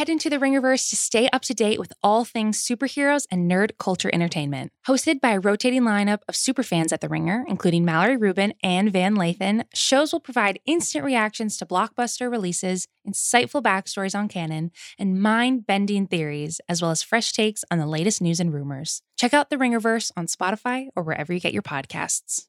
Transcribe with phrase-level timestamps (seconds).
[0.00, 3.72] head into the Ringerverse to stay up to date with all things superheroes and nerd
[3.78, 4.72] culture entertainment.
[4.88, 9.14] Hosted by a rotating lineup of superfans at The Ringer, including Mallory Rubin and Van
[9.14, 15.66] Lathan, shows will provide instant reactions to blockbuster releases, insightful backstories on canon, and mind
[15.66, 19.02] bending theories, as well as fresh takes on the latest news and rumors.
[19.18, 22.46] Check out The Ringerverse on Spotify or wherever you get your podcasts.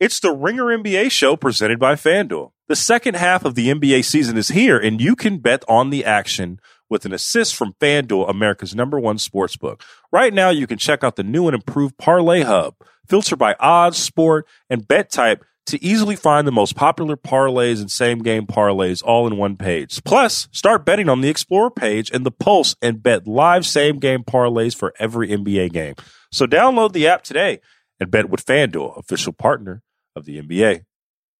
[0.00, 2.52] It's the Ringer NBA show presented by FanDuel.
[2.68, 6.04] The second half of the NBA season is here, and you can bet on the
[6.04, 9.82] action with an assist from FanDuel, America's number one sports book.
[10.12, 12.76] Right now, you can check out the new and improved Parlay Hub,
[13.08, 17.90] Filter by odds, sport, and bet type to easily find the most popular parlays and
[17.90, 20.04] same game parlays all in one page.
[20.04, 24.22] Plus, start betting on the Explorer page and the Pulse and bet live same game
[24.22, 25.96] parlays for every NBA game.
[26.30, 27.58] So download the app today
[27.98, 29.82] and bet with FanDuel, official partner
[30.18, 30.82] of the NBA.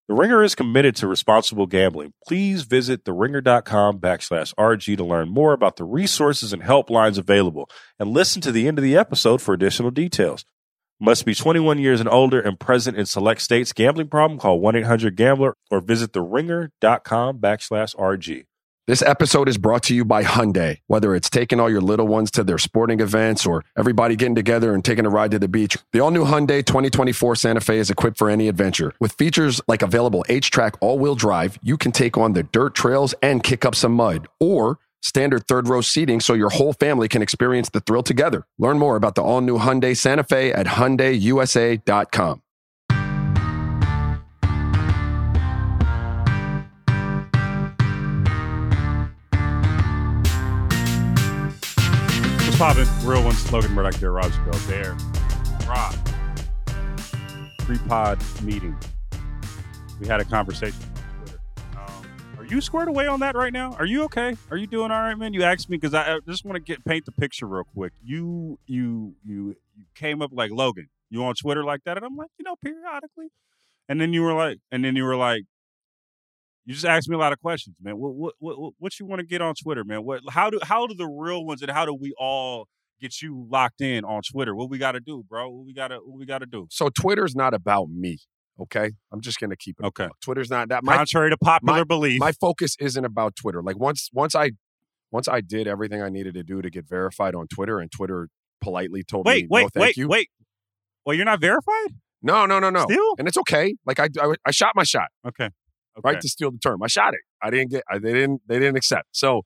[0.09, 2.15] The Ringer is committed to responsible gambling.
[2.27, 7.69] Please visit theringer.com backslash RG to learn more about the resources and helplines available
[7.99, 10.47] and listen to the end of the episode for additional details.
[10.99, 13.75] Must be 21 years and older and present in select states.
[13.75, 14.41] Gambling problem?
[14.41, 18.48] Call 1-800-GAMBLER or visit theringer.com backslash RG.
[18.89, 20.79] This episode is brought to you by Hyundai.
[20.87, 24.73] Whether it's taking all your little ones to their sporting events or everybody getting together
[24.73, 27.91] and taking a ride to the beach, the all new Hyundai 2024 Santa Fe is
[27.91, 28.95] equipped for any adventure.
[28.99, 33.15] With features like available HTRAC all wheel drive, you can take on the dirt trails
[33.21, 34.27] and kick up some mud.
[34.41, 38.47] Or standard third row seating so your whole family can experience the thrill together.
[38.57, 42.41] Learn more about the all new Hyundai Santa Fe at HyundaiUSA.com.
[52.59, 53.09] What's poppin'?
[53.09, 54.97] Real ones, Logan Murdock there, Raja Bell there.
[55.69, 55.95] Rob.
[57.59, 58.77] Pre-pod meeting.
[60.01, 61.41] We had a conversation on Twitter.
[61.77, 62.05] Um,
[62.37, 63.75] are you squared away on that right now?
[63.75, 64.37] Are you okay?
[64.51, 65.35] Are you doing all right, man?
[65.35, 67.93] You asked me because I, I just want to get paint the picture real quick.
[68.03, 70.89] You you you you came up like Logan.
[71.11, 73.29] You on Twitter like that, and I'm like, you know, periodically.
[73.89, 75.45] And then you were like, and then you were like,
[76.69, 77.97] you just asked me a lot of questions, man.
[77.97, 80.05] What what what, what you want to get on Twitter, man?
[80.05, 82.69] What how do how do the real ones and how do we all
[83.01, 84.55] get you locked in on Twitter?
[84.55, 85.49] What we got to do, bro?
[85.49, 86.67] What we got to what we got to do?
[86.71, 88.19] So Twitter's not about me.
[88.61, 89.87] Okay, I'm just gonna keep it.
[89.87, 90.05] Okay.
[90.05, 90.21] above.
[90.21, 90.85] Twitter's not that.
[90.85, 93.63] My Contrary to popular belief, my focus isn't about Twitter.
[93.63, 94.51] Like once once I
[95.11, 98.29] once I did everything I needed to do to get verified on Twitter, and Twitter
[98.61, 100.09] politely told wait, me, wait, no, thank wait, you.
[100.09, 100.29] wait.
[101.07, 101.95] Well, you're not verified.
[102.21, 102.83] No, no, no, no.
[102.83, 103.15] Still?
[103.19, 103.75] And it's okay.
[103.87, 105.09] Like I, I, I shot my shot.
[105.27, 105.49] Okay.
[105.99, 106.15] Okay.
[106.15, 106.83] Right to steal the term.
[106.83, 107.21] I shot it.
[107.43, 107.85] I didn't get.
[107.91, 108.43] I, they didn't.
[108.47, 109.09] They didn't accept.
[109.13, 109.43] So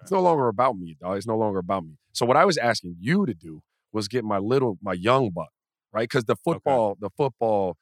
[0.00, 1.16] it's no longer about me, dog.
[1.16, 1.96] It's no longer about me.
[2.12, 3.60] So what I was asking you to do
[3.92, 5.50] was get my little, my young buck,
[5.92, 6.08] right?
[6.08, 7.76] Because the football, the football,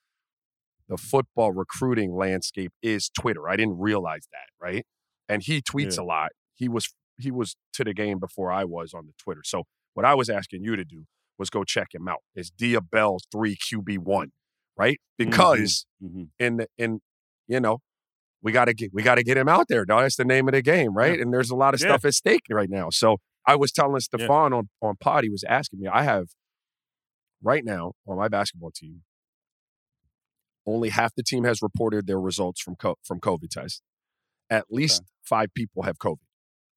[0.89, 3.49] the football recruiting landscape is Twitter.
[3.49, 4.85] I didn't realize that, right?
[5.29, 6.03] And he tweets Yeah.
[6.03, 6.31] a lot.
[6.55, 9.43] He was he was to the game before I was on the Twitter.
[9.45, 11.05] So what I was asking you to do
[11.39, 12.21] was go check him out.
[12.35, 14.33] It's Dia Bell three QB one,
[14.77, 14.99] right?
[15.19, 16.29] Because Mhm.
[16.39, 17.01] in the in
[17.47, 17.81] you know
[18.43, 20.03] we got to get we got to get him out there, dog.
[20.03, 21.19] That's the name of the game, right?
[21.21, 21.89] And there's a lot of Yeah.
[21.89, 22.91] stuff at stake right now.
[22.91, 25.89] So I was telling Stefan on on pod, he was asking me.
[25.89, 26.29] I have
[27.43, 29.03] right now on my basketball team,
[30.67, 33.83] only half the team has reported their results from co- from COVID test.
[34.49, 36.19] At least five people have COVID,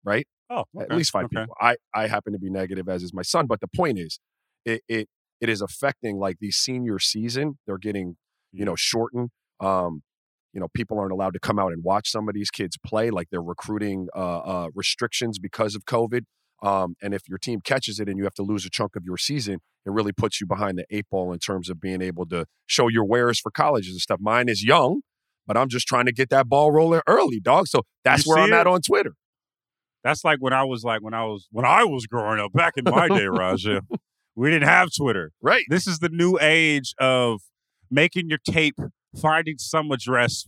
[0.04, 0.26] right?
[0.50, 1.40] Oh, At least five okay.
[1.40, 1.56] people.
[1.60, 3.46] I I happen to be negative, as is my son.
[3.46, 4.18] But the point is,
[4.64, 5.08] it it
[5.40, 7.58] it is affecting like the senior season.
[7.66, 8.16] They're getting
[8.52, 9.30] you know shortened.
[9.60, 10.02] Um,
[10.52, 13.10] you know, people aren't allowed to come out and watch some of these kids play.
[13.10, 16.22] Like they're recruiting uh, uh, restrictions because of COVID.
[16.62, 19.04] Um, and if your team catches it and you have to lose a chunk of
[19.04, 19.54] your season,
[19.84, 22.88] it really puts you behind the eight ball in terms of being able to show
[22.88, 24.20] your wares for colleges and stuff.
[24.20, 25.00] Mine is young,
[25.46, 27.66] but I'm just trying to get that ball rolling early, dog.
[27.66, 29.14] So that's You where I'm at on Twitter.
[30.04, 32.74] That's like when I was like when I was when I was growing up back
[32.76, 33.82] in my day, Raja.
[34.34, 35.30] We didn't have Twitter.
[35.42, 35.64] Right.
[35.68, 37.42] This is the new age of
[37.90, 38.78] making your tape,
[39.20, 40.46] finding some address,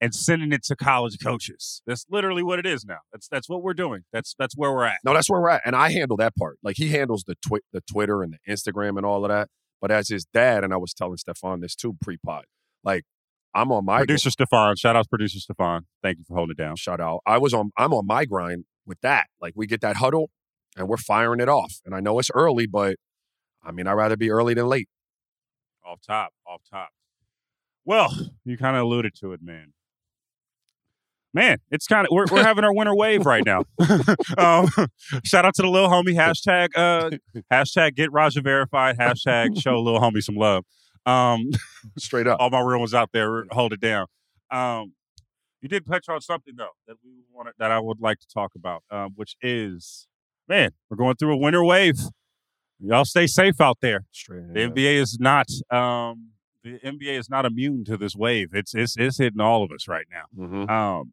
[0.00, 1.80] and sending it to college coaches.
[1.86, 2.98] That's literally what it is now.
[3.12, 4.02] That's that's what we're doing.
[4.12, 4.98] That's that's where we're at.
[5.04, 6.58] No, that's where we're at, and I handle that part.
[6.62, 9.48] Like he handles the twi- the Twitter and the Instagram and all of that.
[9.80, 12.44] But as his dad, and I was telling Stefan this too pre-pod,
[12.84, 13.04] like
[13.54, 15.86] I'm on my Producer Stefan, shout out to producer Stefan.
[16.02, 16.76] Thank you for holding it down.
[16.76, 17.20] shout out.
[17.26, 19.26] I was on I'm on my grind with that.
[19.40, 20.30] Like we get that huddle
[20.76, 21.80] and we're firing it off.
[21.84, 22.96] And I know it's early, but
[23.62, 24.88] I mean I'd rather be early than late.
[25.84, 26.90] Off top, off top.
[27.84, 28.12] Well,
[28.44, 29.72] you kind of alluded to it, man.
[31.34, 33.64] Man, it's kind of we're, we're having our winter wave right now.
[34.36, 34.68] um,
[35.24, 37.10] shout out to the little homie hashtag uh,
[37.50, 40.64] hashtag get Raja verified hashtag show little homie some love.
[41.06, 41.50] Um,
[41.98, 42.38] Straight up.
[42.38, 44.06] all my real ones out there hold it down.
[44.50, 44.92] Um,
[45.62, 48.52] You did touch on something though that we wanted that I would like to talk
[48.54, 50.06] about, um, which is,
[50.48, 51.98] man, we're going through a winter wave.
[52.78, 54.04] Y'all stay safe out there.
[54.12, 56.31] Straight The NBA is not, um,
[56.64, 58.50] the NBA is not immune to this wave.
[58.52, 60.46] It's it's it's hitting all of us right now.
[60.46, 61.12] hmm Um,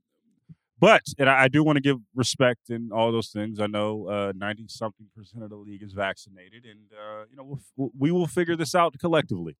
[0.79, 3.59] but and I, I do want to give respect and all those things.
[3.59, 7.91] I know ninety something percent of the league is vaccinated, and uh, you know we'll,
[7.97, 9.57] we will figure this out collectively.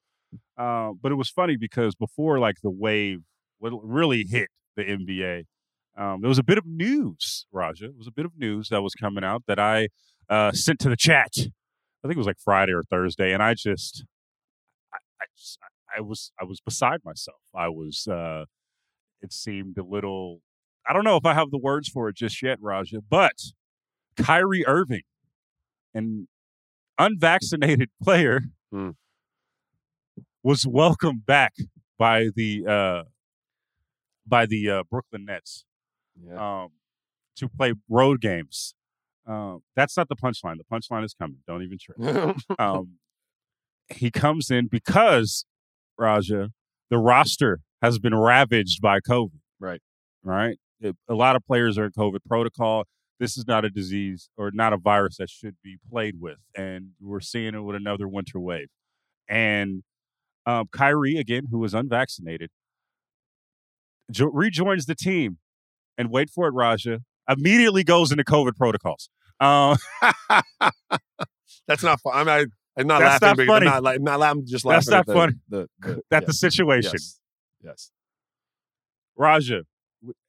[0.58, 3.22] Uh, but it was funny because before like the wave
[3.60, 5.44] what really hit the NBA,
[5.98, 7.46] um, there was a bit of news.
[7.52, 9.90] Raja, it was a bit of news that was coming out that I
[10.30, 11.32] uh, sent to the chat.
[11.36, 14.06] I think it was like Friday or Thursday, and I just,
[14.94, 15.60] I, I, just,
[15.98, 17.42] I was, I was beside myself.
[17.56, 18.08] I was.
[18.08, 18.46] Uh,
[19.22, 20.42] it seemed a little
[20.88, 23.34] I don't know if I have the words for it just yet, Raja, but
[24.18, 25.02] Kyrie Irving,
[25.94, 26.28] an
[26.98, 28.42] unvaccinated player,
[28.72, 28.92] Hmm.
[30.44, 31.54] was welcomed back
[31.98, 33.04] by the uh,
[34.26, 35.66] by the uh, Brooklyn Nets
[36.16, 36.64] Yeah.
[36.64, 36.70] um,
[37.38, 38.74] to play road games.
[39.28, 40.58] Um, that's not the punchline.
[40.58, 41.40] The punchline is coming.
[41.48, 42.36] Don't even trip.
[42.60, 42.94] Um,
[43.94, 45.46] he comes in because
[46.00, 46.50] Raja,
[46.90, 49.40] the roster has been ravaged by COVID.
[49.60, 49.82] Right.
[50.24, 50.58] Right.
[50.82, 52.86] It- a lot of players are in COVID protocol.
[53.20, 56.92] This is not a disease or not a virus that should be played with, and
[57.02, 58.70] we're seeing it with another winter wave.
[59.28, 59.84] And
[60.46, 62.50] um, Kyrie, again, who was unvaccinated,
[64.10, 65.38] jo- rejoins the team,
[65.98, 69.10] and wait for it, Raja, immediately goes into COVID protocols.
[69.42, 69.76] Um,
[71.68, 72.14] That's not fun.
[72.16, 72.46] I'm not.
[72.78, 73.46] I'm not That's laughing.
[73.46, 73.66] not funny.
[73.66, 74.46] Not, like, not laughing.
[74.46, 74.78] Just laughing.
[74.78, 75.34] That's not the, funny.
[75.50, 76.28] The, the, that's yeah.
[76.28, 76.92] the situation.
[76.94, 77.20] Yes.
[77.64, 77.92] yes.
[79.18, 79.64] Raja,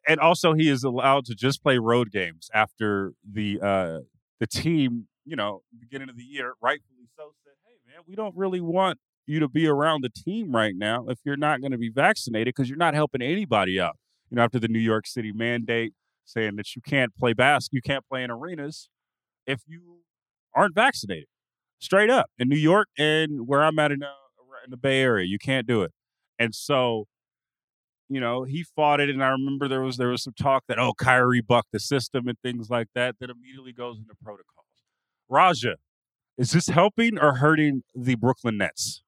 [0.08, 3.98] and also he is allowed to just play road games after the uh
[4.40, 8.36] the team, you know, beginning of the year, rightfully so, said, "Hey, man, we don't
[8.36, 11.78] really want you to be around the team right now if you're not going to
[11.78, 13.96] be vaccinated because you're not helping anybody out."
[14.30, 15.92] You know, after the New York City mandate
[16.24, 18.88] saying that you can't play basketball, you can't play in arenas
[19.46, 19.98] if you
[20.54, 21.26] aren't vaccinated.
[21.80, 24.08] Straight up in New York and where I'm at in, uh,
[24.64, 25.92] in the Bay Area, you can't do it.
[26.38, 27.06] And so
[28.10, 30.80] you know, he fought it, and I remember there was there was some talk that
[30.80, 33.14] oh, Kyrie bucked the system and things like that.
[33.20, 34.66] That immediately goes into protocols.
[35.28, 35.76] Raja,
[36.36, 39.02] is this helping or hurting the Brooklyn Nets?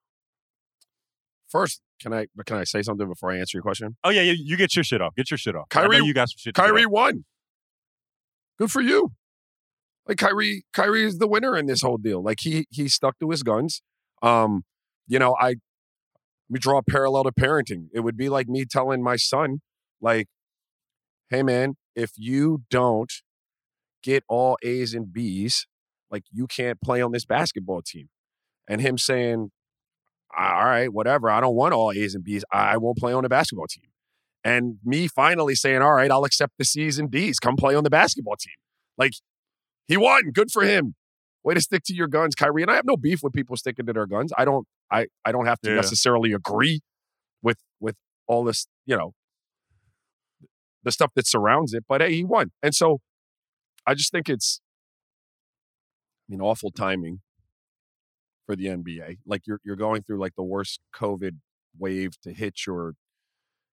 [1.49, 3.97] First, can I can I say something before I answer your question?
[4.05, 5.13] Oh yeah, you, you get your shit off.
[5.15, 5.67] Get your shit off.
[5.67, 6.55] Kyrie- you got some shit.
[6.55, 7.25] Kyrie won.
[8.57, 9.11] Good for you.
[10.07, 12.21] Like Kyrie, Kyrie is the winner in this whole deal.
[12.21, 13.81] Like he he stuck to his guns.
[14.21, 14.63] Um,
[15.07, 15.55] you know, I
[16.49, 17.87] we draw a parallel to parenting.
[17.93, 19.61] It would be like me telling my son,
[20.01, 20.27] like,
[21.29, 23.11] hey man, if you don't
[24.03, 25.67] get all A's and B's,
[26.11, 28.09] like you can't play on this basketball team.
[28.67, 29.51] And him saying,
[30.37, 32.43] all right, whatever, I don't want all A's and B's.
[32.51, 33.85] I won't play on the basketball team
[34.43, 37.39] and me finally saying, "All right, I'll accept the C's and D's.
[37.39, 38.55] Come play on the basketball team."
[38.97, 39.13] Like
[39.87, 40.31] he won.
[40.31, 40.95] Good for him.
[41.43, 42.61] Way to stick to your guns, Kyrie.
[42.61, 44.31] And I have no beef with people sticking to their guns.
[44.37, 44.65] I don't.
[44.91, 45.75] I I don't have to Yeah.
[45.75, 46.81] necessarily agree
[47.41, 47.95] with with
[48.27, 48.67] all this.
[48.85, 49.13] You know,
[50.83, 51.83] the stuff that surrounds it.
[51.87, 52.99] But hey, he won, and so
[53.85, 54.61] I just think it's.
[56.29, 57.19] I mean, awful timing
[58.45, 59.17] for the NBA.
[59.25, 61.39] Like you're you're going through like the worst COVID
[61.77, 62.93] wave to hit your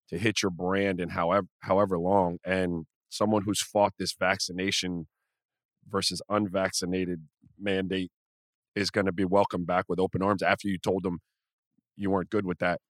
[0.09, 5.07] to hit your brand in however however long and someone who's fought this vaccination
[5.91, 7.23] versus unvaccinated
[7.59, 8.11] mandate
[8.75, 11.19] is going to be welcomed back with open arms after you told them
[11.97, 12.81] you weren't good with that.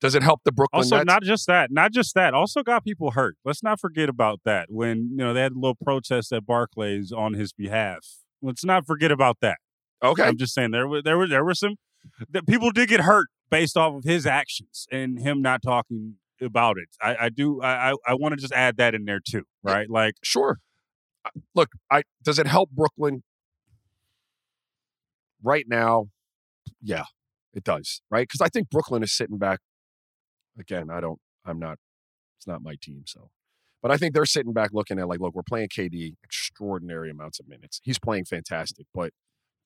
[0.00, 1.06] Does it help the Brooklyn Also, Nets?
[1.06, 2.32] not just that, not just that.
[2.32, 3.36] Also, got people hurt.
[3.44, 4.66] Let's not forget about that.
[4.68, 7.98] When you know they had a little protest at Barclays on his behalf.
[8.40, 9.58] Let's not forget about that.
[10.02, 10.22] okay.
[10.22, 11.74] I'm just saying there were there were there were some
[12.30, 16.76] that people did get hurt based off of his actions and him not talking about
[16.78, 16.88] it.
[17.02, 19.90] I, I do I I, I want to just add that in there too, right?
[19.90, 20.58] Like Sure.
[21.54, 23.22] Look, I does it help Brooklyn
[25.42, 26.06] right now?
[26.82, 27.04] Yeah,
[27.52, 28.02] it does.
[28.10, 28.26] Right?
[28.28, 29.60] Because I think Brooklyn is sitting back.
[30.58, 31.18] Again, I don't.
[31.44, 31.78] I'm not.
[32.38, 33.30] It's not my team, so.
[33.82, 37.38] But I think they're sitting back looking at like, look, we're playing KD extraordinary amounts
[37.38, 37.80] of minutes.
[37.84, 39.12] He's playing fantastic, but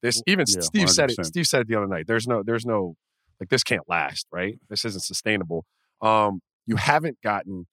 [0.02, 1.25] this even Yeah, Steve said it.
[1.25, 2.06] Steve said it the other night.
[2.06, 2.42] There's no.
[2.42, 2.97] There's no.
[3.40, 4.59] Like this can't last, right?
[4.68, 5.64] This isn't sustainable.
[6.00, 7.66] Um, you haven't gotten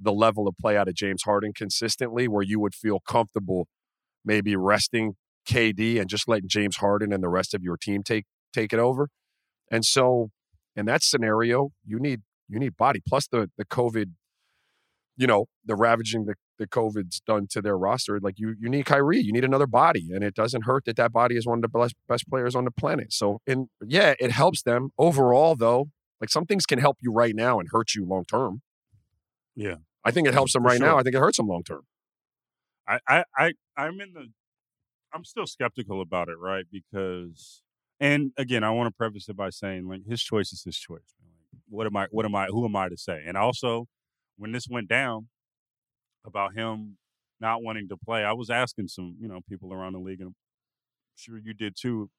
[0.00, 3.66] the level of play out of James Harden consistently where you would feel comfortable
[4.24, 5.14] maybe resting
[5.48, 8.78] KD and just letting James Harden and the rest of your team take take it
[8.78, 9.08] over.
[9.70, 10.30] And so
[10.76, 14.12] in that scenario, you need you need body plus the the COVID,
[15.16, 18.20] you know, the ravaging the the COVID's done to their roster.
[18.20, 21.12] Like you you need Kyrie, you need another body, and it doesn't hurt that that
[21.12, 23.12] body is one of the best best players on the planet.
[23.12, 25.88] So and yeah, it helps them overall though.
[26.20, 28.60] Like some things can help you right now and hurt you long term.
[29.56, 29.76] Yeah.
[30.04, 30.98] I think it helps him For right now.
[30.98, 31.82] I think it hurts him long term.
[32.86, 34.26] I, I, I, I'm in the,
[35.12, 36.64] I'm still skeptical about it, right?
[36.70, 37.62] Because,
[37.98, 41.14] and again, I want to preface it by saying, like, his choice is his choice.
[41.68, 42.06] what am I?
[42.10, 42.46] What am I?
[42.46, 43.22] Who am I to say?
[43.26, 43.86] And also,
[44.36, 45.28] when this went down
[46.24, 46.96] about him
[47.40, 50.28] not wanting to play, I was asking some, you know, people around the league, and
[50.28, 50.34] I'm
[51.16, 52.10] sure you did too.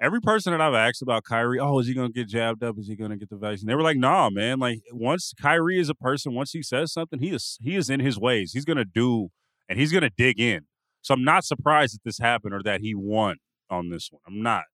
[0.00, 2.78] Every person that I've asked about Kyrie, oh, is he going to get jabbed up?
[2.78, 3.66] Is he going to get the vaccine?
[3.66, 4.58] They were like, nah, man.
[4.58, 8.00] Like once Kyrie is a person, once he says something, he is he is in
[8.00, 8.52] his ways.
[8.52, 9.28] He's going to do
[9.68, 10.62] and he's going to dig in.
[11.02, 13.36] So I'm not surprised that this happened or that he won
[13.68, 14.22] on this one.
[14.26, 14.64] I'm not.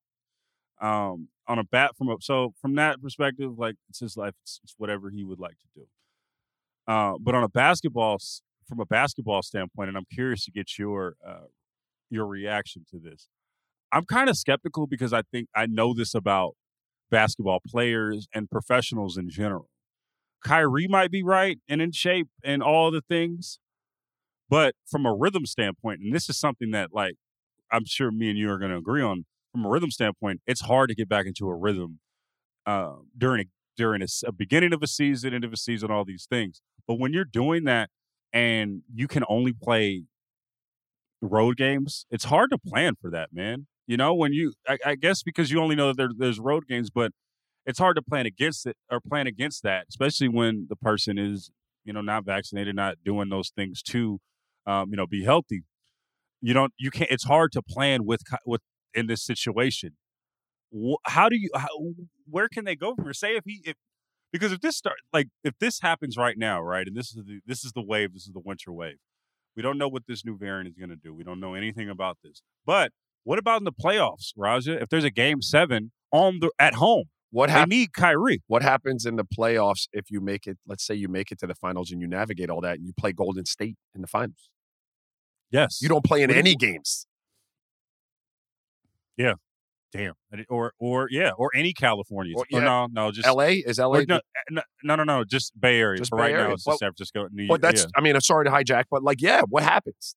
[0.79, 4.33] Um, on a bat from a so from that perspective, like it's his life.
[4.43, 5.87] It's, it's whatever he would like to do.
[6.87, 8.17] Uh, but on a basketball
[8.67, 11.47] from a basketball standpoint, and I'm curious to get your uh,
[12.09, 13.27] your reaction to this.
[13.91, 16.55] I'm kind of skeptical because I think I know this about
[17.09, 19.69] basketball players and professionals in general.
[20.43, 23.59] Kyrie might be right and in shape and all the things,
[24.49, 27.15] but from a rhythm standpoint, and this is something that like
[27.71, 29.25] I'm sure me and you are going to agree on.
[29.51, 31.99] From a rhythm standpoint, it's hard to get back into a rhythm
[32.65, 36.03] uh, during a during a, a beginning of a season, end of a season, all
[36.03, 36.61] these things.
[36.87, 37.89] But when you're doing that
[38.33, 40.03] and you can only play
[41.21, 43.67] road games, it's hard to plan for that, man.
[43.87, 46.67] You know, when you, I, I guess because you only know that there, there's road
[46.67, 47.11] games, but
[47.65, 51.49] it's hard to plan against it or plan against that, especially when the person is,
[51.85, 54.19] you know, not vaccinated, not doing those things to,
[54.65, 55.63] um, you know, be healthy.
[56.41, 57.09] You don't, you can't.
[57.09, 58.61] It's hard to plan with with
[58.93, 59.93] in this situation.
[61.05, 61.49] How do you?
[61.55, 61.67] How,
[62.29, 63.13] where can they go from here?
[63.13, 63.75] Say if he, if
[64.31, 67.39] because if this start like if this happens right now, right, and this is the
[67.45, 68.97] this is the wave, this is the winter wave.
[69.55, 71.13] We don't know what this new variant is going to do.
[71.13, 72.43] We don't know anything about this.
[72.65, 72.91] But
[73.27, 74.81] what about in the playoffs, Raja?
[74.81, 77.69] If there's a game seven on the at home, What they happens?
[77.71, 78.41] need Kyrie.
[78.47, 80.57] What happens in the playoffs if you make it?
[80.65, 82.93] Let's say you make it to the finals and you navigate all that, and you
[82.97, 84.49] play Golden State in the finals.
[85.51, 87.05] Yes, You don't play in any games.
[89.93, 90.13] Damn,
[90.49, 92.33] or or yeah, or any California.
[92.35, 93.53] Or, Or no, no, just L.A.
[93.59, 94.05] is L.A.
[94.05, 94.19] no, eh,
[94.51, 95.97] no, no, no, no, just Bay Area.
[95.97, 96.47] Just Bay right Area.
[96.49, 97.49] now, it's just San Francisco, New York.
[97.49, 97.83] But that's.
[97.83, 97.89] yeah.
[97.95, 100.15] I mean, I'm sorry to hijack, but like, yeah, what happens?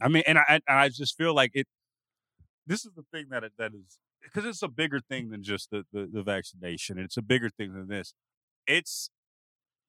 [0.00, 1.66] I mean, and I and I just feel like it.
[2.66, 5.84] This is the thing that that is because it's a bigger thing than just the,
[5.92, 6.98] the the vaccination.
[6.98, 8.14] It's a bigger thing than this.
[8.66, 9.10] It's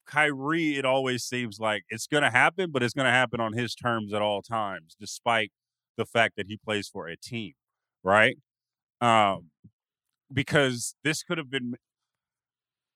[0.06, 0.78] Kyrie.
[0.78, 3.76] It always seems like it's going to happen, but it's going to happen on his
[3.76, 5.52] terms at all times, despite
[5.98, 7.54] the fact that he plays for a team,
[8.04, 8.38] right?
[9.02, 9.50] Um,
[10.32, 11.76] because this could have been.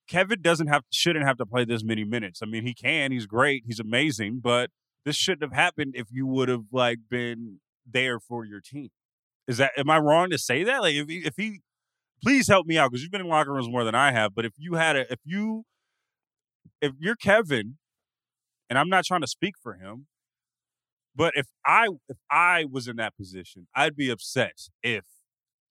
[0.08, 2.42] Kevin doesn't have shouldn't have to play this many minutes.
[2.42, 3.12] I mean, he can.
[3.12, 3.64] He's great.
[3.68, 4.72] He's amazing, but
[5.06, 8.90] this shouldn't have happened if you would have like been there for your team.
[9.50, 10.82] Is that am I wrong to say that?
[10.82, 11.62] Like if he, if he
[12.24, 14.46] please help me out because you've been in locker rooms more than I have, but
[14.46, 15.64] if you had a if you
[16.82, 17.80] if you're Kevin
[18.70, 20.06] and I'm not trying to speak for him,
[21.16, 24.54] but if I if I was in that position, I'd be upset
[24.84, 25.06] if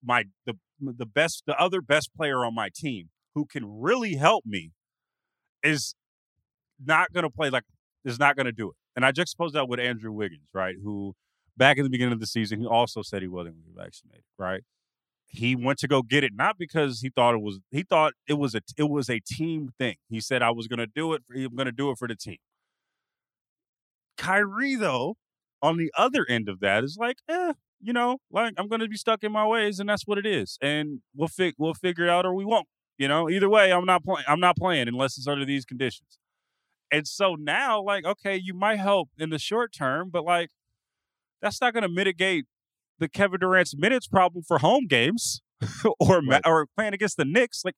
[0.03, 4.45] my the the best the other best player on my team who can really help
[4.45, 4.71] me
[5.63, 5.95] is
[6.83, 7.63] not going to play like
[8.03, 8.75] is not going to do it.
[8.97, 10.75] And I just juxtapose that with Andrew Wiggins, right?
[10.83, 11.15] Who
[11.59, 13.83] back in the beginning of the season, he also said he wasn't going to be
[13.83, 14.63] vaccinated, right?
[15.27, 18.35] He went to go get it not because he thought it was he thought it
[18.35, 19.97] was a it was a team thing.
[20.09, 21.23] He said I was going to do it.
[21.27, 22.37] For, I'm going to do it for the team.
[24.17, 25.15] Kyrie though,
[25.61, 28.87] on the other end of that is like, eh, you know, like I'm going to
[28.87, 30.57] be stuck in my ways, and that's what it is.
[30.61, 32.67] And we'll fig- we'll figure it out or we won't.
[32.97, 34.25] You know, either way, I'm not playing.
[34.27, 36.17] I'm not playing unless it's under these conditions.
[36.91, 40.49] And so now, like, okay, you might help in the short term, but like,
[41.41, 42.45] that's not going to mitigate
[42.99, 45.41] the Kevin Durant's minutes problem for home games
[45.99, 46.41] or Right.
[46.45, 47.63] or playing against the Knicks.
[47.65, 47.75] Like,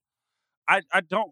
[0.67, 1.31] I I don't.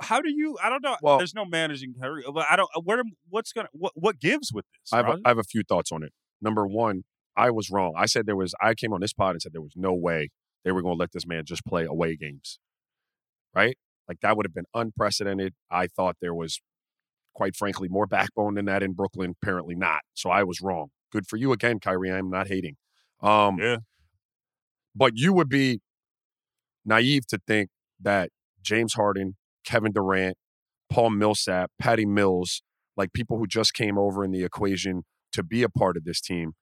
[0.00, 0.56] How do you?
[0.62, 0.96] I don't know.
[1.02, 1.94] Well- There's no managing.
[2.02, 2.68] Uh, but I don't.
[2.82, 3.02] Where?
[3.28, 3.68] What's gonna?
[3.72, 3.92] What?
[3.94, 4.92] What gives with this?
[4.92, 5.18] I have, a?
[5.24, 6.12] I have a few thoughts on it.
[6.42, 7.04] Number one,
[7.36, 7.94] I was wrong.
[7.96, 8.54] I said there was.
[8.60, 10.30] I came on this pod and said there was no way
[10.64, 12.58] they were going to let this man just play away games.
[13.54, 13.76] Right?
[14.08, 15.54] Like that would have been unprecedented.
[15.70, 16.60] I thought there was,
[17.34, 19.34] quite frankly, more backbone than that in Brooklyn.
[19.42, 20.00] Apparently not.
[20.14, 20.88] So I was wrong.
[21.12, 22.12] Good for you again, Kyrie.
[22.12, 22.76] I'm not hating.
[23.20, 23.78] Um, yeah.
[24.94, 25.80] but you would be
[26.84, 28.30] naive to think that
[28.62, 30.36] James Harden, Kevin Durant,
[30.90, 32.62] Paul Millsap, Patty Mills,
[32.96, 36.20] like people who just came over in the equation to be a part of this
[36.20, 36.52] team,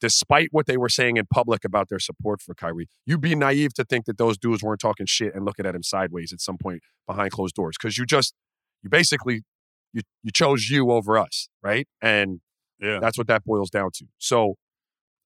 [0.00, 3.74] despite what they were saying in public about their support for Kyrie, you'd be naive
[3.74, 6.58] to think that those dudes weren't talking shit and looking at him sideways at some
[6.58, 7.76] point behind closed doors.
[7.80, 8.34] Because you just,
[8.82, 9.42] you basically,
[9.92, 11.86] you you chose you over us, right?
[12.02, 12.40] And
[12.80, 12.98] Yeah.
[13.00, 14.06] that's what that boils down to.
[14.18, 14.54] So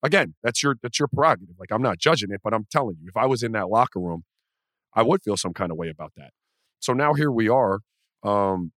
[0.01, 1.55] again, that's your that's your prerogative.
[1.59, 3.99] Like I'm not judging it, but I'm telling you, if I was in that locker
[3.99, 4.23] room,
[4.93, 6.31] I would feel some kind of way about that.
[6.79, 7.79] So now here we are.
[8.23, 8.71] Um,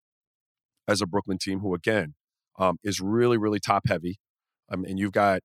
[0.87, 2.13] as a Brooklyn team who, again,
[2.59, 4.17] um, is really, really top heavy.
[4.69, 5.41] Um, and you've got,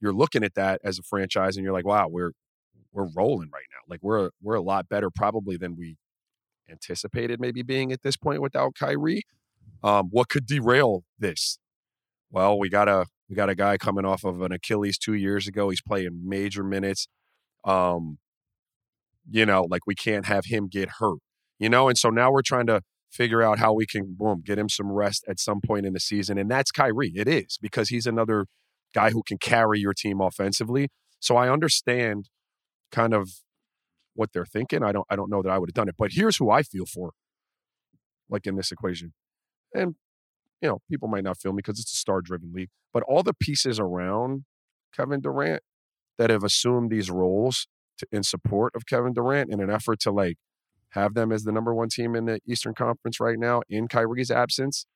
[0.00, 2.32] you're looking at that as a franchise and you're like, wow, we're,
[2.92, 3.80] we're rolling right now.
[3.88, 5.96] Like we're, we're a lot better probably than we
[6.70, 9.22] anticipated maybe being at this point without Kyrie.
[9.82, 11.58] Um, what could derail this?
[12.30, 15.46] Well, we got a, we got a guy coming off of an Achilles two years
[15.46, 15.70] ago.
[15.70, 17.08] He's playing major minutes.
[17.64, 18.18] Um,
[19.30, 21.18] you know, like we can't have him get hurt,
[21.58, 21.88] you know?
[21.88, 24.90] And so now we're trying to figure out how we can, boom, get him some
[24.90, 26.38] rest at some point in the season.
[26.38, 27.12] And that's Kyrie.
[27.14, 28.46] It is because he's another
[28.94, 30.88] guy who can carry your team offensively.
[31.20, 32.30] So I understand
[32.90, 33.28] kind of
[34.14, 34.82] what they're thinking.
[34.82, 35.96] I don't I don't know that I would have done it.
[35.98, 37.12] But here's who I feel for,
[38.28, 39.12] like in this equation.
[39.74, 39.94] And
[40.60, 43.22] you know, people might not feel me because it's a star driven league, but all
[43.22, 44.44] the pieces around
[44.94, 45.62] Kevin Durant
[46.18, 50.10] that have assumed these roles to, in support of Kevin Durant in an effort to
[50.10, 50.36] like
[50.90, 54.30] have them as the number one team in the Eastern Conference right now in Kyrie's
[54.30, 54.86] absence.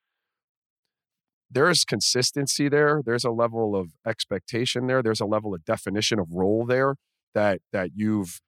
[1.50, 3.02] There's consistency there.
[3.04, 5.02] There's a level of expectation there.
[5.02, 6.96] There's a level of definition of role there
[7.34, 8.40] that that you've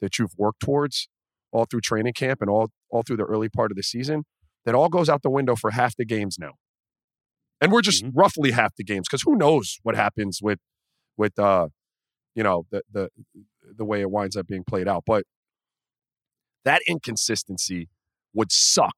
[0.00, 1.08] that you've worked towards
[1.52, 4.24] all through training camp and all all through the early part of the season.
[4.66, 6.52] That all goes out the window for half the games now.
[7.60, 8.18] And we're just mm-hmm.
[8.18, 10.58] roughly half the games because who knows what happens with
[11.16, 11.68] with uh
[12.34, 13.08] you know the the
[13.64, 15.04] the way it winds up being played out.
[15.06, 15.24] But
[16.64, 17.88] that inconsistency
[18.34, 18.96] would suck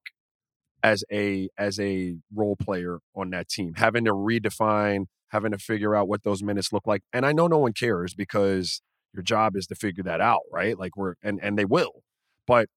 [0.83, 5.95] as a as a role player on that team, having to redefine, having to figure
[5.95, 7.03] out what those minutes look like.
[7.13, 8.81] And I know no one cares because
[9.13, 10.77] your job is to figure that out, right?
[10.77, 12.03] Like we're and and they will.
[12.45, 12.67] But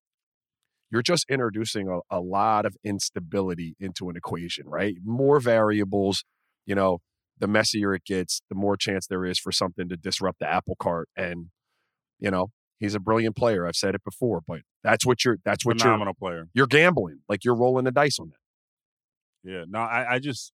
[0.92, 4.96] you're just introducing a, a lot of instability into an equation, right?
[5.02, 6.24] More variables,
[6.66, 6.98] you know,
[7.38, 10.76] the messier it gets, the more chance there is for something to disrupt the apple
[10.78, 11.08] cart.
[11.16, 11.46] And,
[12.20, 13.66] you know, he's a brilliant player.
[13.66, 16.48] I've said it before, but that's what you're that's what phenomenal you're, player.
[16.52, 17.20] You're gambling.
[17.28, 19.50] Like you're rolling the dice on that.
[19.50, 19.64] Yeah.
[19.66, 20.52] No, I, I just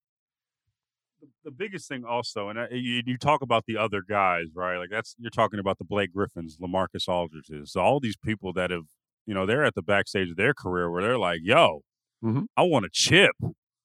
[1.44, 4.78] the biggest thing also, and I, you, you, talk about the other guys, right?
[4.78, 8.70] Like that's you're talking about the Blake Griffins, LaMarcus Aldridges, so all these people that
[8.70, 8.84] have,
[9.28, 11.82] you know, they're at the backstage of their career where they're like, "Yo,
[12.24, 12.44] mm-hmm.
[12.56, 13.32] I want a chip."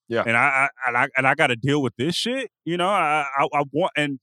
[0.08, 0.22] Yeah.
[0.26, 2.50] And I, I and I and I got to deal with this shit.
[2.64, 4.18] You know, I, I, I want and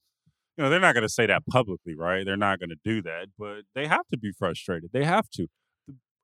[0.56, 2.26] you know they're not going to say that publicly, right?
[2.26, 4.90] They're not going to do that, but they have to be frustrated.
[4.92, 5.46] They have to.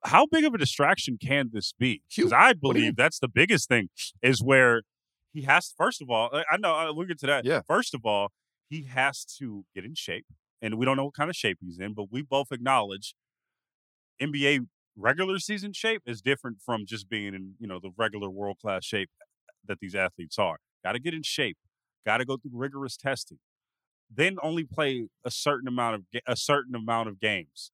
[0.03, 2.01] How big of a distraction can this be?
[2.13, 3.89] Because I believe that's the biggest thing
[4.21, 4.83] is where
[5.33, 5.73] he has.
[5.77, 7.45] First of all, I know we'll get to that.
[7.45, 7.61] Yeah.
[7.67, 8.31] First of all,
[8.69, 10.25] he has to get in shape,
[10.61, 13.15] and we don't know what kind of shape he's in, but we both acknowledge
[14.21, 18.57] NBA regular season shape is different from just being in you know the regular world
[18.61, 19.09] class shape
[19.65, 20.57] that these athletes are.
[20.83, 21.57] Got to get in shape.
[22.05, 23.39] Got to go through rigorous testing.
[24.13, 27.71] Then only play a certain amount of a certain amount of games.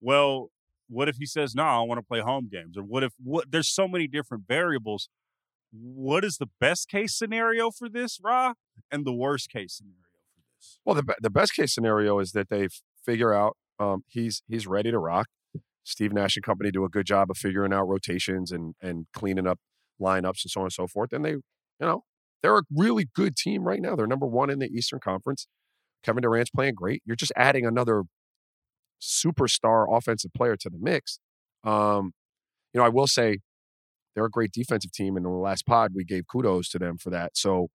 [0.00, 0.50] Well,
[0.88, 1.62] what if he says no?
[1.62, 2.76] I want to play home games.
[2.76, 3.50] Or what if what?
[3.50, 5.08] There's so many different variables.
[5.70, 8.54] What is the best case scenario for this, Ra,
[8.90, 9.96] and the worst case scenario
[10.34, 10.78] for this?
[10.84, 12.68] Well, the the best case scenario is that they
[13.04, 15.28] figure out um, he's he's ready to rock.
[15.88, 19.46] Steve Nash and company do a good job of figuring out rotations and and cleaning
[19.46, 19.58] up
[20.00, 21.12] lineups and so on and so forth.
[21.12, 21.42] And they, you
[21.80, 22.02] know,
[22.42, 23.96] they're a really good team right now.
[23.96, 25.46] They're number one in the Eastern Conference.
[26.04, 27.02] Kevin Durant's playing great.
[27.06, 28.02] You're just adding another
[29.00, 31.20] superstar offensive player to the mix.
[31.64, 32.12] Um,
[32.72, 33.38] you know, I will say
[34.14, 35.16] they're a great defensive team.
[35.16, 37.32] And in the last pod, we gave kudos to them for that.
[37.34, 37.68] So,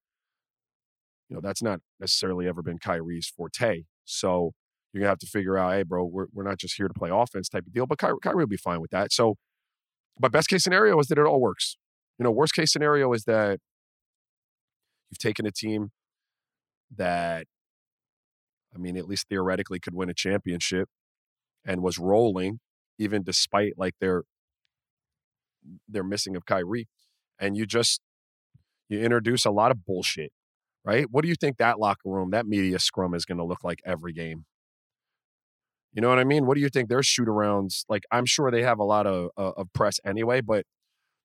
[1.30, 3.84] you know, that's not necessarily ever been Kyrie's forte.
[4.06, 4.52] So
[4.94, 7.10] you're gonna have to figure out, hey, bro, we're we're not just here to play
[7.12, 7.86] offense type of deal.
[7.88, 9.12] But Kyrie, Kyrie will be fine with that.
[9.12, 9.36] So,
[10.20, 11.78] but best case scenario is that it all works.
[12.20, 13.60] You know, worst case scenario is that
[15.10, 15.92] you've taken a team
[16.96, 17.46] that,
[18.74, 20.90] I mean, at least theoretically could win a championship
[21.66, 22.60] and was rolling,
[23.00, 24.24] even despite like their
[25.88, 26.88] their missing of Kyrie,
[27.40, 28.02] and you just
[28.90, 30.32] you introduce a lot of bullshit,
[30.86, 31.08] right?
[31.10, 33.80] What do you think that locker room, that media scrum is going to look like
[33.86, 34.46] every game?
[35.94, 36.46] You know what I mean?
[36.46, 38.04] What do you think their shoot arounds like?
[38.12, 40.66] I'm sure they have a lot of uh, of press anyway, but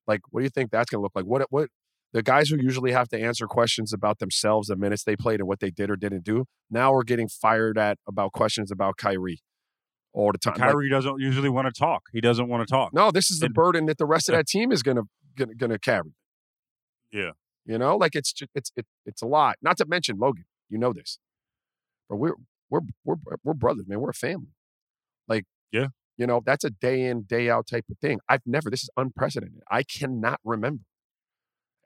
[0.06, 1.24] like, what do you think that's going to look like?
[1.24, 1.70] What what
[2.12, 5.48] the guys who usually have to answer questions about themselves, the minutes they played, and
[5.48, 9.40] what they did or didn't do, now we're getting fired at about questions about Kyrie
[10.12, 10.54] all the time.
[10.54, 12.04] Kyrie like, doesn't usually want to talk.
[12.12, 12.92] He doesn't want to talk.
[12.92, 15.46] No, this is the and, burden that the rest of that team is going to
[15.56, 16.14] going to carry.
[17.10, 17.30] Yeah,
[17.64, 19.56] you know, like it's just, it's it, it's a lot.
[19.62, 20.44] Not to mention Logan.
[20.68, 21.18] You know this,
[22.08, 22.34] but we're
[22.68, 24.00] we're we're we're brothers, man.
[24.00, 24.48] We're a family.
[25.28, 25.88] Like yeah,
[26.18, 28.18] you know, that's a day in, day out type of thing.
[28.28, 29.60] I've never, this is unprecedented.
[29.70, 30.82] I cannot remember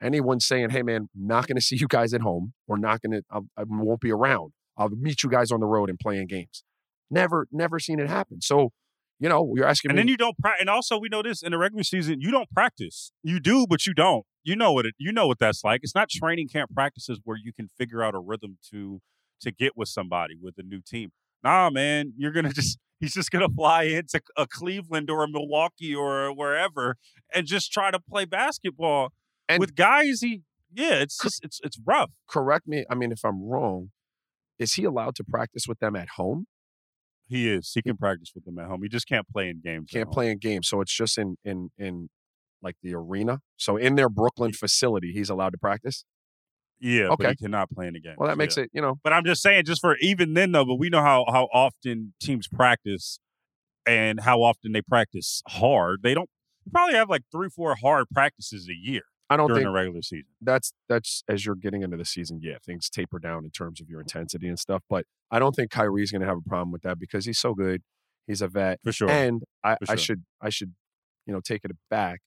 [0.01, 2.53] anyone saying, hey, man, not going to see you guys at home.
[2.67, 3.23] We're not going to,
[3.57, 4.53] I won't be around.
[4.75, 6.63] I'll meet you guys on the road and playing games.
[7.11, 8.41] Never, never seen it happen.
[8.41, 8.71] So,
[9.19, 10.01] you know, you're asking And me.
[10.01, 10.61] then you don't practice.
[10.61, 13.11] And also, we know this in the regular season, you don't practice.
[13.21, 14.25] You do, but you don't.
[14.43, 14.95] You know what it.
[14.97, 15.81] You know what that's like.
[15.83, 18.99] It's not training camp practices where you can figure out a rhythm to
[19.41, 21.11] to get with somebody with a new team.
[21.43, 22.77] Nah, man, you're gonna just.
[22.99, 26.95] He's just gonna fly into a Cleveland or a Milwaukee or wherever
[27.35, 29.11] and just try to play basketball
[29.49, 30.21] And- with guys.
[30.21, 32.11] He, yeah, it's just it's it's rough.
[32.29, 32.85] correct me.
[32.89, 33.89] I mean, if I'm wrong,
[34.57, 36.45] is he allowed to practice with them at home?
[37.27, 37.71] He is.
[37.73, 38.81] He can practice with them at home.
[38.83, 39.89] He just can't play in games.
[39.91, 42.07] Can't play in games, so it's just in in in
[42.61, 43.39] like the arena.
[43.57, 46.05] So in their Brooklyn facility, he's allowed to practice.
[46.83, 47.29] Yeah, but Okay.
[47.29, 48.15] he cannot play in the game.
[48.17, 50.65] Well, that makes it, you know, But I'm just saying, just for even then though,
[50.65, 53.19] but we know how how often teams practice
[53.85, 56.03] and how often they practice hard.
[56.03, 56.29] They don't
[56.71, 60.01] probably have like three, four hard practices a year I don't during think the regular
[60.01, 60.27] season.
[60.41, 63.89] that's that's as you're getting into the season, yeah, things taper down in terms of
[63.89, 64.83] your intensity and stuff.
[64.89, 67.53] But I don't think Kyrie's going to have a problem with that because he's so
[67.53, 67.81] good.
[68.27, 69.09] He's a vet, For sure.
[69.09, 70.73] and I, For I should I should
[71.25, 72.19] you know take it back.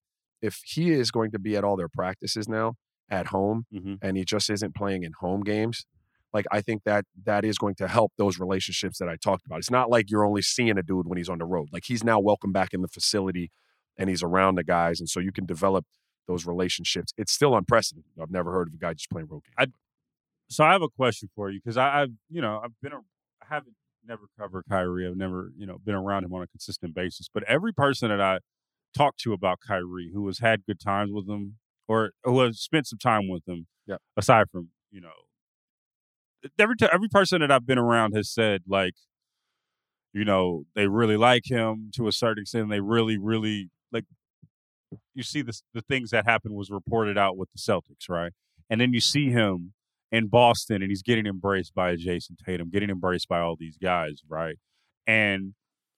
[0.43, 2.75] If he is going to be at all their practices now
[3.11, 5.87] at home, hmm and he just isn't playing in home games,
[6.33, 9.59] like I think that that is going to help those relationships that I talked about.
[9.59, 11.69] It's not like you're only seeing a dude when he's on the road.
[11.73, 13.51] Like he's now welcome back in the facility
[13.97, 15.87] and he's around the guys, and so you can develop
[16.29, 17.13] those relationships.
[17.17, 18.11] It's still unprecedented.
[18.21, 19.73] I've never heard of a guy just playing road games.
[20.49, 23.47] So I have a question for you because I've you know I've been a, I
[23.49, 23.75] haven't
[24.07, 25.07] never covered Kyrie.
[25.07, 27.29] I've never you know been around him on a consistent basis.
[27.33, 28.39] But every person that I
[28.97, 31.57] talked to about Kyrie who has had good times with him
[31.89, 34.01] or who has spent some time with him, Yep.
[34.17, 35.13] aside from you know
[36.59, 38.95] every t- every person that I've been around has said like
[40.13, 42.71] you know they really like him to a certain extent.
[42.71, 44.05] They really really like
[45.15, 48.33] you see the the things that happened was reported out with the Celtics, right?
[48.71, 49.73] And then you see him
[50.13, 54.23] in Boston and he's getting embraced by Jayson Tatum, getting embraced by all these guys,
[54.29, 54.57] right?
[55.07, 55.55] And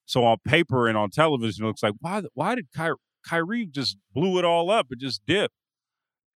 [0.06, 2.92] so on paper and on television, it looks like why why did Ky-
[3.26, 5.52] Kyrie just blew it all up and just dip?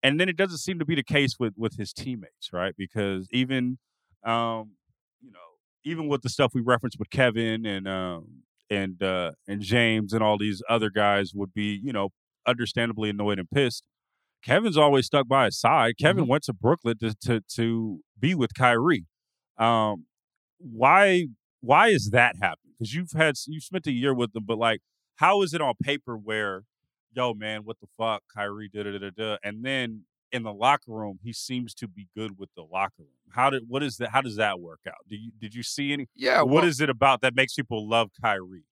[0.03, 2.73] And then it doesn't seem to be the case with with his teammates, right?
[2.77, 3.77] Because even
[4.25, 4.71] um,
[5.21, 5.39] you know,
[5.83, 10.23] even with the stuff we referenced with Kevin and um and uh and James and
[10.23, 12.09] all these other guys would be, you know,
[12.47, 13.83] understandably annoyed and pissed.
[14.43, 15.95] Kevin's always stuck by his side.
[15.99, 19.05] Kevin went to Brooklyn to to to be with Kyrie.
[19.57, 20.05] Um,
[20.57, 21.27] why
[21.61, 22.73] why is that happening?
[22.77, 24.81] Because you've had you've spent a year with them, but like,
[25.17, 26.63] how is it on paper where,
[27.13, 30.91] yo man, what the fuck, Kyrie da da da da, and then in the locker
[30.91, 33.09] room he seems to be good with the locker room.
[33.31, 34.09] How did what is that?
[34.09, 35.05] How does that work out?
[35.09, 36.07] Did you did you see any?
[36.15, 38.65] Yeah, what is it about that makes people love Kyrie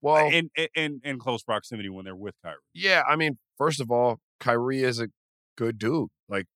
[0.00, 0.28] well?
[0.28, 2.56] in, in in in close proximity when they're with Kyrie?
[2.74, 5.08] yeah, I mean, first of all, Kyrie is a
[5.56, 6.08] good dude.
[6.28, 6.46] Like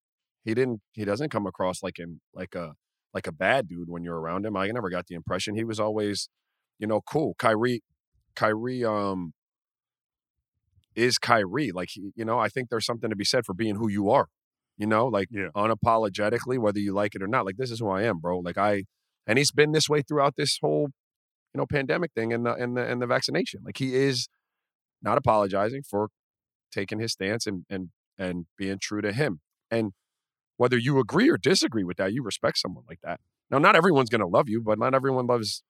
[0.45, 2.75] he didn't, he doesn't come across like in like a
[3.13, 4.57] like a bad dude when you're around him.
[4.57, 6.29] I never got the impression he was always,
[6.79, 7.35] you know, cool.
[7.39, 7.83] Kyrie,
[8.35, 9.33] Kyrie, um,
[10.97, 11.73] is Kyrie.
[11.73, 14.29] Like you know, I think there's something to be said for being who you are.
[14.79, 15.49] You know, like Yeah.
[15.57, 17.47] unapologetically, whether you like it or not.
[17.47, 18.39] Like this is who I am, bro.
[18.41, 18.85] Like I,
[19.27, 20.89] and he's been this way throughout this whole,
[21.55, 23.61] you know, pandemic thing and the and the and the vaccination.
[23.65, 24.29] Like he is
[25.03, 26.09] not apologizing for
[26.73, 29.41] taking his stance and and and being true to him.
[29.71, 29.93] And
[30.57, 33.21] whether you agree or disagree with that, you respect someone like that.
[33.51, 35.63] Now, not everyone's going to love you, but not everyone loves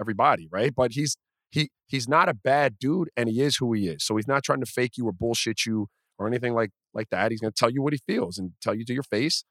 [0.00, 0.74] everybody, right?
[0.74, 1.16] But he's
[1.50, 4.04] he he's not a bad dude, and he is who he is.
[4.04, 7.30] So he's not trying to fake you or bullshit you or anything like like that.
[7.30, 9.44] He's going to tell you what he feels and tell you to your face.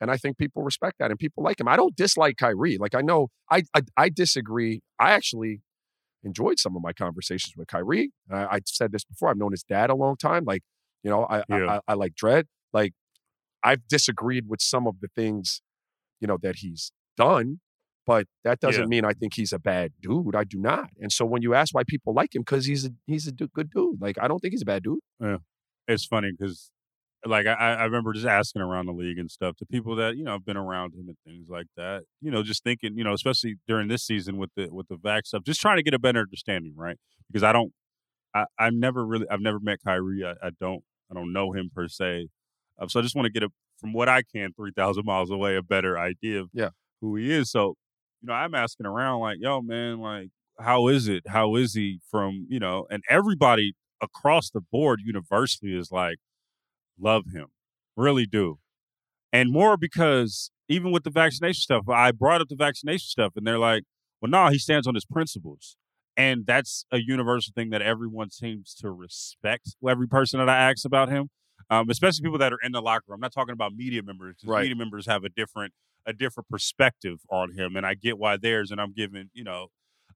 [0.00, 1.68] And I think people respect that, and people like him.
[1.68, 2.76] I don't dislike Kyrie.
[2.78, 4.82] Like I know I I, I disagree.
[5.00, 5.62] I actually
[6.22, 8.12] enjoyed some of my conversations with Kyrie.
[8.30, 9.30] I, I said this before.
[9.30, 10.44] I've known his dad a long time.
[10.44, 10.62] Like
[11.02, 11.66] you know, I I, Yeah.
[11.68, 12.46] I, I like Dred.
[12.72, 12.92] Like
[13.62, 15.62] I've disagreed with some of the things,
[16.20, 17.60] you know, that he's done,
[18.06, 18.88] but that doesn't Yeah.
[18.88, 20.34] mean I think he's a bad dude.
[20.36, 20.90] I do not.
[21.00, 23.70] And so when you ask why people like him, because he's a he's a good
[23.70, 24.00] dude.
[24.00, 25.00] Like I don't think he's a bad dude.
[25.20, 25.38] Yeah,
[25.88, 26.70] it's funny because
[27.24, 30.22] like I, I remember just asking around the league and stuff to people that you
[30.24, 32.04] know I've been around him and things like that.
[32.20, 35.26] You know, just thinking, you know, especially during this season with the with the vac
[35.26, 36.96] stuff, just trying to get a better understanding, right?
[37.28, 37.72] Because I don't,
[38.34, 40.24] I I've never really, I've never met Kyrie.
[40.24, 42.28] I, I don't, I don't know him per se.
[42.78, 43.48] Um, so I just want to get a
[43.80, 46.68] from what I can, three thousand miles away, a better idea of Yeah.
[47.00, 47.50] who he is.
[47.50, 47.74] So,
[48.26, 51.22] you know, I'm asking around like, yo, man, like, how is it?
[51.28, 56.16] How is he from, you know, and everybody across the board universally is like,
[57.00, 57.46] love him,
[57.96, 58.58] really do.
[59.32, 63.46] And more because even with the vaccination stuff, I brought up the vaccination stuff and
[63.46, 63.84] they're like,
[64.20, 65.76] well, no, he stands on his principles.
[66.16, 70.84] And that's a universal thing that everyone seems to respect every person that I ask
[70.84, 71.28] about him,
[71.70, 73.16] um, especially people that are in the locker room.
[73.16, 74.62] I'm not talking about media members because Right.
[74.62, 75.72] media members have a different
[76.08, 78.70] a different perspective on him, and I get why theirs.
[78.70, 79.68] And I'm giving you know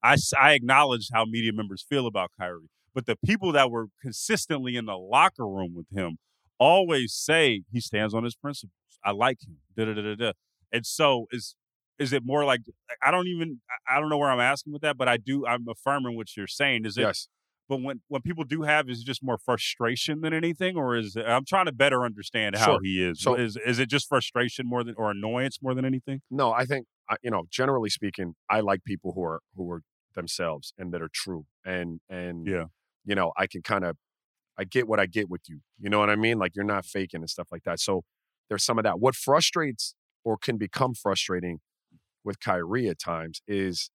[0.03, 4.77] I, I acknowledge how media members feel about Kyrie, but the people that were consistently
[4.77, 6.19] in the locker room with him
[6.59, 8.73] always say he stands on his principles.
[9.05, 9.59] I like him.
[9.77, 10.33] Da da da da da.
[10.73, 11.57] And so is
[11.99, 12.61] is it more like
[13.03, 15.67] I don't even I don't know where I'm asking with that, but I do I'm
[15.69, 16.85] affirming what you're saying.
[16.85, 17.29] Is it Yes.
[17.71, 21.15] But when when people do have is it just more frustration than anything or is
[21.17, 22.81] it, I'm trying to better understand how Sure.
[22.83, 23.23] he is.
[23.23, 26.21] So- is is it just frustration more than or annoyance more than anything?
[26.31, 26.87] No, I think
[27.23, 27.45] you know.
[27.49, 29.83] Generally speaking, I like people who are who are
[30.15, 31.47] themselves and that are true.
[31.65, 32.67] And and Yeah.
[33.05, 33.97] you know, I can kind of
[34.59, 35.61] I get what I get with you.
[35.79, 36.39] You know what I mean?
[36.39, 37.79] Like you're not faking and stuff like that.
[37.81, 38.03] So
[38.49, 38.99] there's some of that.
[38.99, 41.61] What frustrates or can become frustrating
[42.25, 43.91] with Kyrie at times is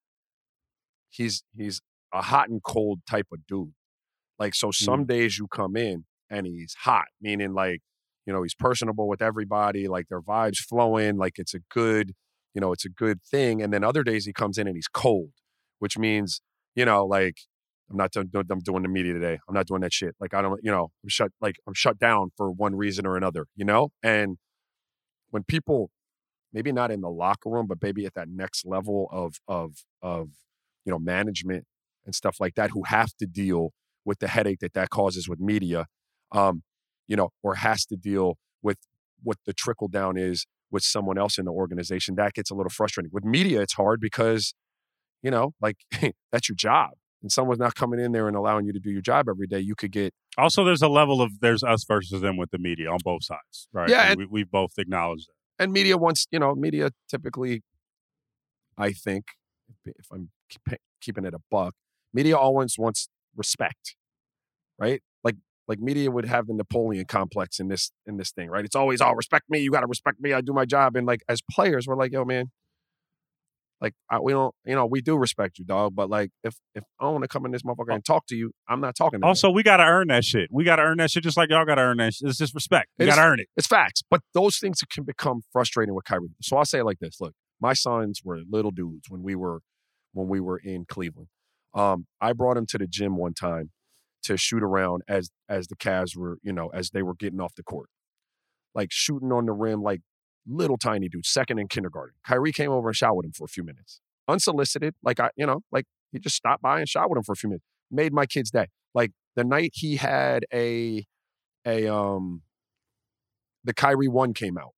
[1.10, 1.82] he's he's
[2.16, 3.74] a hot and cold type of dude.
[4.40, 4.74] Like so mm.
[4.74, 7.82] some days you come in and he's hot, meaning like,
[8.26, 12.14] you know, he's personable with everybody, like their vibes flowing, like it's a good,
[12.54, 13.62] you know, it's a good thing.
[13.62, 15.32] And then other days he comes in and he's cold,
[15.80, 16.42] which means,
[16.74, 17.38] you know, like
[17.92, 19.38] I'm not doing, I'm doing the media today.
[19.48, 20.16] I'm not doing that shit.
[20.20, 23.18] Like I don't, you know, I'm shut, like I'm shut down for one reason or
[23.18, 23.90] another, you know?
[24.02, 24.38] And
[25.30, 25.92] when people,
[26.54, 30.30] maybe not in the locker room, but maybe at that next level of, of, of,
[30.86, 31.66] you know, management
[32.06, 33.72] and stuff like that, who have to deal
[34.04, 35.88] with the headache that that causes with media,
[36.32, 36.62] um,
[37.08, 38.78] you know, or has to deal with
[39.24, 42.70] what the trickle down is with someone else in the organization, that gets a little
[42.70, 43.10] frustrating.
[43.14, 44.54] With media, it's hard because,
[45.22, 45.78] you know, like
[46.32, 46.92] that's your job.
[47.22, 49.60] And someone's not coming in there and allowing you to do your job every day.
[49.60, 52.90] You could get, Also, there's a level of there's us versus them with the media
[52.92, 53.90] on both sides, right?
[53.90, 55.64] Yeah, And we, we've both acknowledge that.
[55.64, 57.64] and media wants, you know, media typically,
[58.78, 59.26] I think,
[59.86, 61.74] if I'm keep, keeping it a buck,
[62.16, 63.96] media always wants respect,
[64.80, 65.02] right?
[65.24, 65.36] Like,
[65.68, 68.64] like media would have the Napoleon complex in this in this thing, right?
[68.66, 71.06] It's always, oh, respect me, you got to respect me, I do my job, and
[71.06, 72.52] like as players, we're like, yo, man,
[73.82, 76.84] like I, we don't, you know, we do respect you, dog, but like if if
[77.00, 77.96] I want to come in this motherfucker oh.
[77.96, 79.28] and talk to you, I'm not talking to you.
[79.28, 80.50] Also, we got to earn that shit.
[80.52, 82.30] We got to earn that shit just like y'all got to earn that shit.
[82.30, 82.88] It's just respect.
[82.98, 83.48] You got to earn it.
[83.58, 86.30] It's facts, but those things can become frustrating with Kyrie.
[86.42, 89.60] So I'll say it like this: Look, my sons were little dudes when we were
[90.14, 91.28] when we were in Cleveland.
[91.76, 93.72] Um, I brought him to the gym one time
[94.24, 97.56] to shoot around as as the Cavs were, you know, as they were getting off
[97.56, 97.90] the court,
[98.76, 100.02] like shooting on the rim, like
[100.48, 102.16] little tiny dude, second in kindergarten.
[102.26, 104.96] Kyrie came over and shot with him for a few minutes, unsolicited.
[105.04, 107.38] Like I, you know, like he just stopped by and shot with him for a
[107.38, 107.66] few minutes.
[107.92, 108.68] Made my kid's day.
[108.94, 111.06] Like the night he had a
[111.66, 112.44] a um
[113.64, 114.74] the Kyrie one came out.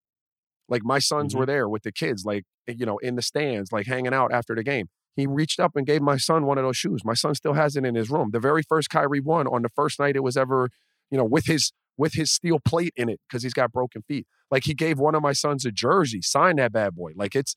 [0.70, 1.38] Like my sons Mhm.
[1.38, 4.56] were there with the kids, like you know, in the stands, like hanging out after
[4.56, 4.90] the game.
[5.18, 7.04] He reached up and gave my son one of those shoes.
[7.04, 8.30] My son still has it in his room.
[8.32, 10.70] The very first Kyrie one on the first night it was ever,
[11.12, 14.28] you know, with his with his steel plate in it because he's got broken feet.
[14.52, 17.12] Like he gave one of my sons a jersey, signed that bad boy.
[17.16, 17.56] Like it's,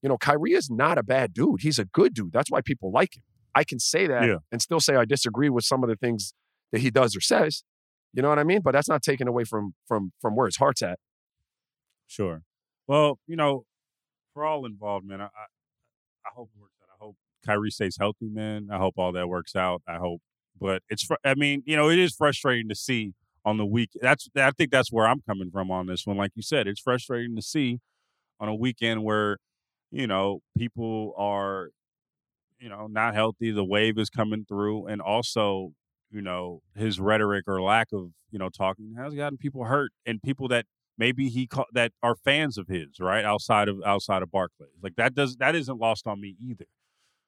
[0.00, 1.60] you know, Kyrie is not a bad dude.
[1.62, 2.32] He's a good dude.
[2.32, 3.24] That's why people like him.
[3.54, 4.36] I can say that Yeah.
[4.52, 6.32] and still say I disagree with some of the things
[6.70, 7.64] that he does or says.
[8.12, 8.60] You know what I mean?
[8.62, 11.00] But that's not taken away from from from where his heart's at.
[12.06, 12.42] Sure.
[12.86, 13.64] Well, you know,
[14.34, 15.46] for all involved, man, I, I,
[16.26, 16.89] I hope it works out.
[17.00, 18.68] Hope Kyrie stays healthy, man.
[18.70, 19.82] I hope all that works out.
[19.88, 20.20] I hope,
[20.60, 23.12] but it's, I mean, you know, it is frustrating to see
[23.44, 23.90] on the week.
[24.00, 26.16] That's, I think that's where I'm coming from on this one.
[26.16, 27.78] Like you said, it's frustrating to see
[28.38, 29.38] on a weekend where,
[29.90, 31.70] you know, people are,
[32.58, 33.50] you know, not healthy.
[33.50, 35.72] The wave is coming through, and also,
[36.10, 40.22] you know, his rhetoric or lack of, you know, talking has gotten people hurt and
[40.22, 40.66] people that
[40.98, 44.70] maybe he ca- that are fans of his right outside of outside of Barclays.
[44.82, 46.66] Like that does that isn't lost on me either.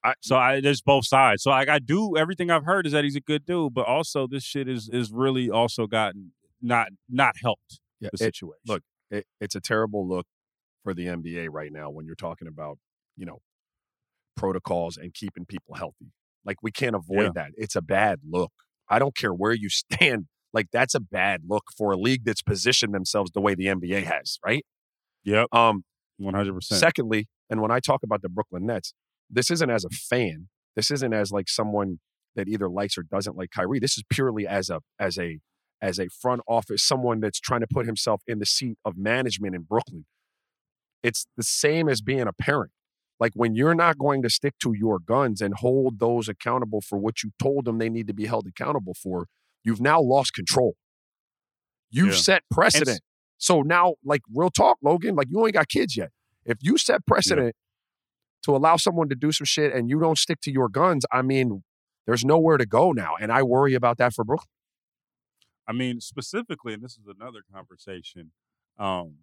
[0.04, 1.42] I, So I there's both sides.
[1.42, 4.26] So like I do everything I've heard is that he's a good dude, but also
[4.26, 8.60] this shit is is really also gotten not not helped yeah, the it- situation.
[8.66, 10.26] look, it, it's a terrible look
[10.82, 12.78] for the NBA right now when you're talking about,
[13.16, 13.38] you know,
[14.36, 16.12] protocols and keeping people healthy.
[16.44, 17.30] Like we can't avoid Yeah.
[17.34, 17.50] that.
[17.56, 18.52] It's a bad look.
[18.88, 20.26] I don't care where you stand.
[20.52, 24.04] Like that's a bad look for a league that's positioned themselves the way the NBA
[24.04, 24.64] has, right?
[25.24, 25.84] yep, Um,
[26.18, 26.78] one hundred percent.
[26.80, 28.92] Secondly, and when I talk about the Brooklyn Nets,
[29.32, 30.48] this isn't as a fan.
[30.76, 31.98] This isn't as like someone
[32.36, 33.78] that either likes or doesn't like Kyrie.
[33.80, 35.40] This is purely as a as a
[35.80, 39.54] as a front office, someone that's trying to put himself in the seat of management
[39.54, 40.06] in Brooklyn.
[41.02, 42.70] It's the same as being a parent.
[43.18, 46.98] Like when you're not going to stick to your guns and hold those accountable for
[46.98, 49.26] what you told them they need to be held accountable for,
[49.64, 50.74] you've now lost control.
[51.90, 52.20] You've Yeah.
[52.20, 53.00] set precedent.
[53.38, 56.10] So now, like real talk, Logan, like you only got kids yet.
[56.44, 57.54] If you set precedent
[58.42, 61.22] to allow someone to do some shit and you don't stick to your guns, I
[61.22, 61.62] mean,
[62.06, 63.14] there's nowhere to go now.
[63.20, 64.48] And I worry about that for Brooklyn.
[65.68, 68.32] I mean, specifically, and this is another conversation.
[68.78, 69.18] Um,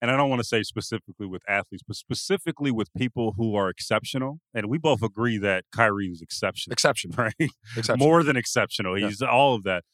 [0.00, 3.68] and I don't want to say specifically with athletes, but specifically with people who are
[3.68, 4.40] exceptional.
[4.52, 7.12] And we both agree that Kyrie is exceptional, Exception.
[7.16, 7.32] right?
[7.76, 7.98] Exception.
[8.04, 8.98] More than exceptional.
[8.98, 9.06] Yeah.
[9.06, 9.84] He's all of that.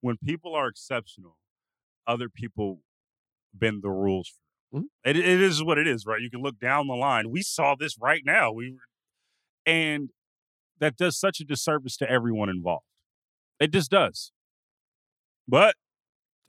[0.00, 1.36] When people are exceptional,
[2.08, 2.80] other people
[3.54, 4.32] bend the rules.
[4.74, 4.84] Mhm.
[5.04, 6.20] It, it is what it is, right?
[6.20, 7.30] You can look down the line.
[7.30, 8.52] We saw this right now.
[8.52, 8.76] We
[9.66, 10.10] and
[10.80, 12.84] that does such a disservice to everyone involved.
[13.60, 14.32] It just does.
[15.46, 15.74] But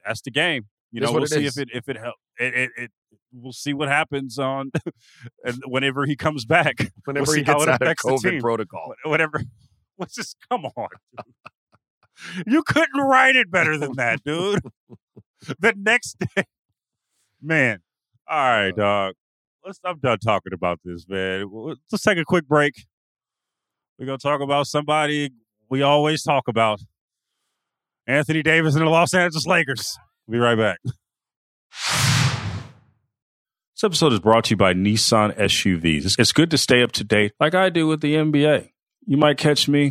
[0.04, 0.66] that's the game.
[0.90, 1.56] You know, we'll see is.
[1.56, 2.14] if it if it help.
[2.38, 2.90] It, it, it
[3.32, 4.70] we'll see what happens on
[5.44, 6.92] and whenever he comes back.
[7.04, 8.94] Whenever we'll he gets out of the COVID protocol.
[9.04, 9.42] Wh- Whatever.
[9.96, 10.34] What's this?
[10.50, 10.88] Come on.
[12.46, 14.60] You couldn't write it better than that, dude.
[15.58, 16.44] the next day,
[17.42, 17.80] man.
[18.28, 19.14] All right, dog.
[19.64, 19.78] Let's.
[19.84, 21.46] I'm done talking about this, man.
[21.90, 22.74] Let's take a quick break.
[23.98, 25.30] We're gonna talk about somebody
[25.70, 26.80] we always talk about.
[28.06, 29.96] Anthony Davis and the Los Angeles Lakers.
[30.26, 30.78] We'll be right back.
[33.74, 35.98] This episode is brought to you by Nissan SUVs.
[35.98, 38.70] It's- It's good to stay up to date, like I do with the NBA.
[39.06, 39.90] You might catch me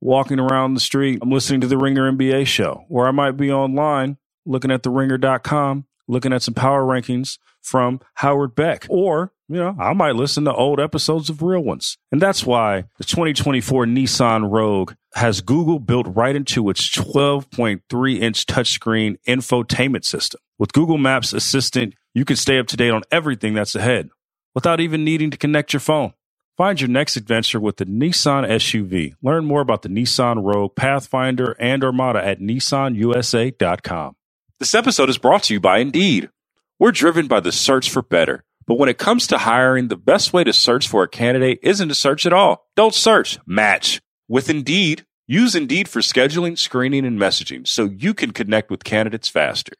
[0.00, 1.18] walking around the street.
[1.22, 4.90] I'm listening to the Ringer NBA show, or I might be online looking at the
[4.90, 8.86] ringer.com, looking at some power rankings from Howard Beck.
[8.88, 11.98] Or, you know, I might listen to old episodes of real ones.
[12.12, 18.46] And that's why the 2024 Nissan Rogue has Google built right into its 12.3 inch
[18.46, 20.40] touchscreen infotainment system.
[20.58, 24.10] With Google Maps Assistant, you can stay up to date on everything that's ahead
[24.54, 26.12] without even needing to connect your phone.
[26.56, 29.14] Find your next adventure with the Nissan SUV.
[29.20, 34.14] Learn more about the Nissan Rogue, Pathfinder, and Armada at nissanusa.com.
[34.60, 36.30] This episode is brought to you by Indeed.
[36.80, 38.42] We're driven by the search for better.
[38.66, 41.88] But when it comes to hiring, the best way to search for a candidate isn't
[41.88, 42.66] to search at all.
[42.74, 44.00] Don't search, match.
[44.28, 49.28] With Indeed, use Indeed for scheduling, screening, and messaging so you can connect with candidates
[49.28, 49.74] faster.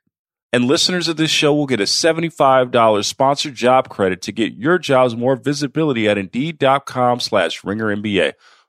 [0.53, 4.79] And listeners of this show will get a $75 sponsored job credit to get your
[4.79, 7.93] jobs more visibility at Indeed.com slash Ringer.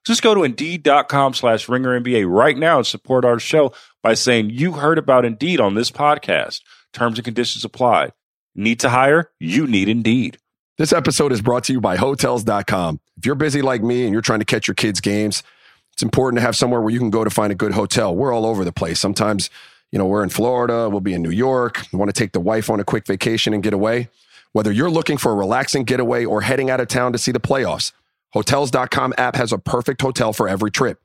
[0.03, 4.71] Just go to Indeed.com slash Ringer right now and support our show by saying you
[4.71, 6.61] heard about Indeed on this podcast.
[6.95, 8.12] Terms and conditions apply.
[8.55, 9.29] Need to hire?
[9.38, 10.38] You need Indeed.
[10.77, 13.01] This episode is brought to you by Hotels.com.
[13.17, 15.43] If you're busy like me and you're trying to catch your kids' games,
[15.91, 18.15] it's important to have somewhere where you can go to find a good hotel.
[18.15, 18.97] We're all over the place.
[18.97, 19.49] Sometimes,
[19.91, 22.39] you know, we're in Florida, we'll be in New York, we want to take the
[22.39, 24.08] wife on a quick vacation and get away.
[24.53, 27.41] Whether you're looking for a relaxing getaway or heading out of town to see the
[27.41, 27.91] playoffs,
[28.31, 31.01] Hotels.com app has a perfect hotel for every trip.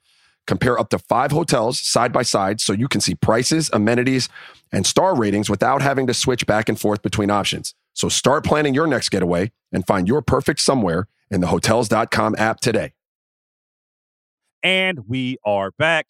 [0.51, 4.29] Compare up to five hotels side by side so you can see prices, amenities,
[4.73, 7.73] and star ratings without having to switch back and forth between options.
[7.93, 12.59] So start planning your next getaway and find your perfect somewhere in the Hotels.com app
[12.59, 12.95] today.
[14.61, 16.09] And we are back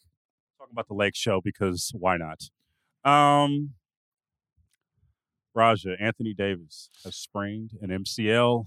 [0.58, 2.44] talking about the Lake Show because why not?
[3.04, 3.74] Um,
[5.54, 8.64] Raja, Anthony Davis has sprained an MCL.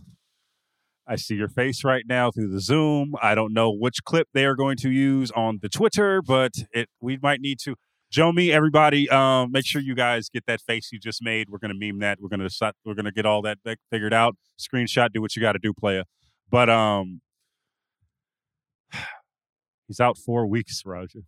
[1.08, 3.16] I see your face right now through the Zoom.
[3.22, 6.89] I don't know which clip they are going to use on the Twitter, but it
[7.02, 7.76] we might need to.
[8.13, 9.10] Jomi, everybody.
[9.10, 11.50] Um, make sure you guys get that face you just made.
[11.50, 12.20] We're gonna meme that.
[12.22, 12.48] We're gonna
[12.86, 13.58] we're gonna get all that
[13.92, 14.36] figured out.
[14.58, 15.12] Screenshot.
[15.12, 16.04] Do what you got to do, player.
[16.50, 17.22] But um,
[19.88, 21.20] he's out four weeks, Raja.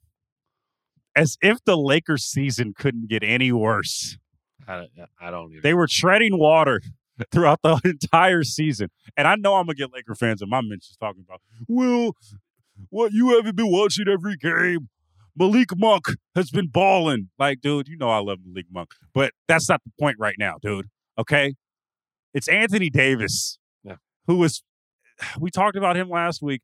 [1.15, 4.17] As if the Lakers season couldn't get any worse.
[4.67, 4.85] I
[5.19, 5.61] I don't even.
[5.63, 6.81] They were treading water
[7.31, 8.89] throughout the entire season.
[9.15, 12.15] And I know I'm gonna get Laker fans in my mentions talking about, well,
[12.89, 14.89] what you haven't been watching every game.
[15.37, 17.29] Malik Monk has been balling.
[17.37, 18.91] Like, dude, you know I love Malik Monk.
[19.13, 20.87] But that's not the point right now, dude.
[21.17, 21.55] Okay?
[22.33, 23.57] It's Anthony Davis.
[23.83, 23.95] Yeah.
[24.27, 24.63] Who was
[25.39, 26.61] we talked about him last week.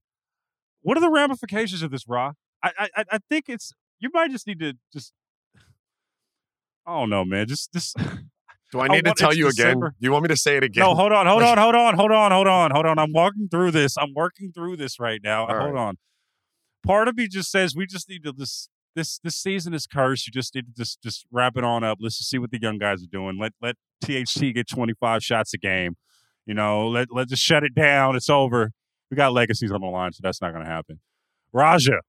[0.82, 2.34] What are the ramifications of this, Raw?
[2.64, 5.14] I I I think it's you might just need to just
[6.86, 7.48] I don't know, man.
[7.48, 7.98] Just just
[8.72, 9.80] Do I need to tell you again?
[9.80, 10.82] Do you want me to say it again?
[10.82, 12.98] No, hold on, hold on, hold on, hold on, hold on, hold on.
[12.98, 13.98] I'm walking through this.
[13.98, 15.46] I'm working through this right now.
[15.46, 15.98] All hold on.
[16.86, 20.26] Part of me just says we just need to this this this season is cursed.
[20.26, 21.98] You just need to just just wrap it on up.
[22.00, 23.38] Let's just see what the young guys are doing.
[23.38, 25.98] Let let THT get 25 shots a game.
[26.46, 28.16] You know, let let just shut it down.
[28.16, 28.72] It's over.
[29.10, 31.02] We got legacies on the line, so that's not going to happen.
[31.52, 32.00] Raja,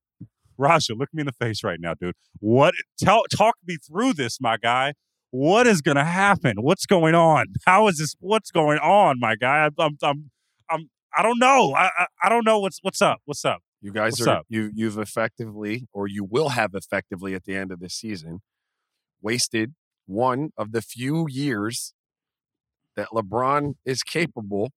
[0.57, 2.15] Raja, look me in the face right now, dude.
[2.39, 2.75] What?
[3.01, 4.95] Tell talk me through this, my guy
[5.33, 6.59] what is going to happen?
[6.61, 7.47] What's going on?
[7.67, 8.15] How is this?
[8.21, 9.65] What's going on, my guy?
[9.65, 10.31] I'm, I'm, I'm,
[10.71, 11.73] I'm I don't know.
[11.75, 13.21] I, I, I don't know what's, what's up.
[13.25, 13.63] What's up?
[13.81, 14.47] You guys What's are up?
[14.49, 18.41] you you've effectively or you will have effectively at the end of this season
[19.21, 19.75] wasted
[20.07, 21.95] one of the few years
[22.95, 24.71] that LeBron is capable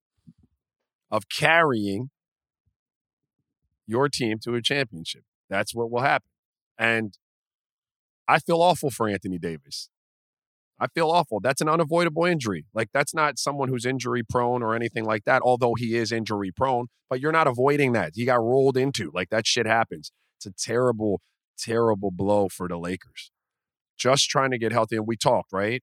[1.11, 2.09] of carrying
[3.85, 5.23] your team to a championship.
[5.49, 6.29] That's what will happen.
[6.79, 7.13] And
[8.27, 9.89] I feel awful for Anthony Davis.
[10.79, 11.39] I feel awful.
[11.39, 12.65] That's an unavoidable injury.
[12.73, 16.51] Like that's not someone who's injury prone or anything like that, although he is injury
[16.51, 18.11] prone, but you're not avoiding that.
[18.15, 19.09] He got rolled into.
[19.13, 20.11] Like that shit happens.
[20.37, 21.21] It's a terrible,
[21.57, 23.31] terrible blow for the Lakers.
[23.97, 24.97] Just trying to get healthy.
[24.97, 25.81] And we talked, right?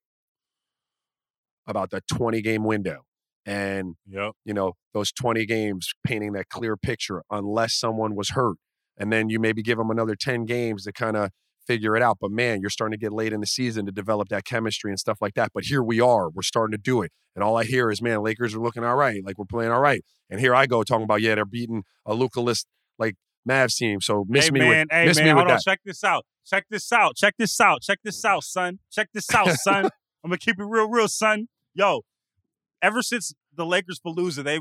[1.66, 3.03] About the 20 game window.
[3.47, 4.32] And, Yep.
[4.45, 8.57] you know, those 20 games painting that clear picture, unless someone was hurt.
[8.97, 11.30] And then you maybe give them another 10 games to kind of
[11.67, 12.19] figure it out.
[12.21, 14.99] But man, you're starting to get late in the season to develop that chemistry and
[14.99, 15.51] stuff like that.
[15.55, 17.13] But here we are, we're starting to do it.
[17.35, 19.25] And all I hear is, man, Lakers are looking all right.
[19.25, 20.05] Like we're playing all right.
[20.31, 22.65] And here I go talking about, yeah, they're beating a Luka-less
[22.99, 23.17] like
[23.49, 24.01] Mavs team.
[24.01, 25.49] So miss hey me man, with hey miss man, me with on.
[25.49, 25.61] that.
[25.65, 26.25] Check this out.
[26.45, 27.17] Check this out.
[27.17, 27.83] Check this out.
[27.83, 28.79] Check this out, son.
[28.91, 29.85] Check this out, son.
[30.25, 31.49] I'm gonna keep it real, real, son.
[31.75, 32.03] Yo,
[32.81, 34.61] ever since the Lakers Palooza, they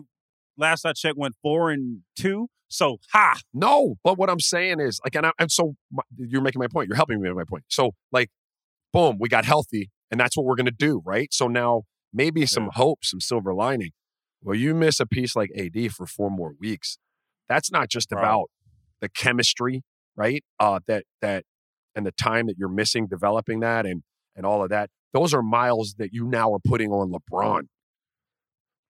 [0.57, 2.47] last I checked went four and two.
[2.67, 6.41] So ha, No, but what I'm saying is like, and, I, and so my, you're
[6.41, 6.87] making my point.
[6.87, 7.65] You're helping me with my point.
[7.67, 8.29] So like,
[8.93, 11.33] boom, we got healthy, and that's what we're gonna do, right?
[11.33, 11.83] So now
[12.13, 13.91] maybe some hope, some silver lining.
[14.41, 16.97] Well, you miss a piece like AD for four more weeks.
[17.49, 18.19] That's not just Right.
[18.21, 18.49] about
[19.01, 19.83] the chemistry,
[20.15, 20.43] right?
[20.59, 21.43] Uh, that that
[21.95, 24.03] and the time that you're missing developing that and
[24.35, 24.89] and all of that.
[25.13, 27.63] Those are miles that you now are putting on LeBron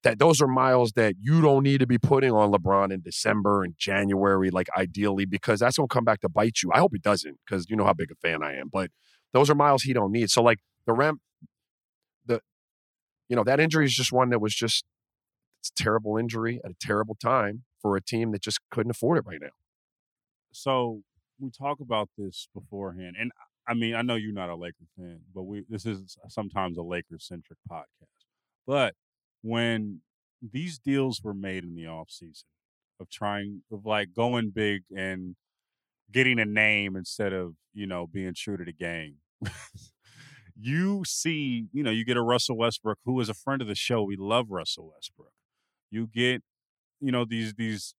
[0.04, 3.64] that those are miles that you don't need to be putting on LeBron in December
[3.64, 6.72] and January, like ideally, because that's gonna come back to bite you.
[6.74, 8.70] I hope it doesn't, because you know how big a fan I am.
[8.72, 8.90] But
[9.34, 10.30] those are miles he don't need.
[10.30, 11.22] So like the ramp,
[12.26, 12.42] the
[13.30, 14.86] you know that injury is just one that was just
[15.60, 19.20] it's a terrible injury at a terrible time for a team that just couldn't afford
[19.20, 19.50] it right now.
[20.52, 21.04] so
[21.40, 23.32] we talk about this beforehand, and
[23.68, 26.84] I mean, I know you're not a Lakers fan, but we this is sometimes a
[26.84, 28.26] Lakers centric podcast.
[28.66, 28.96] But
[29.42, 30.02] when
[30.42, 32.48] these deals were made in the off season
[33.00, 35.36] of trying of like going big and
[36.12, 39.16] getting a name instead of you know being true to the game.
[40.60, 43.76] you see, you know, you get a Russell Westbrook who is a friend of the
[43.76, 44.04] show.
[44.04, 45.34] We love Russell Westbrook.
[45.90, 46.44] You get,
[47.00, 47.96] you know, these these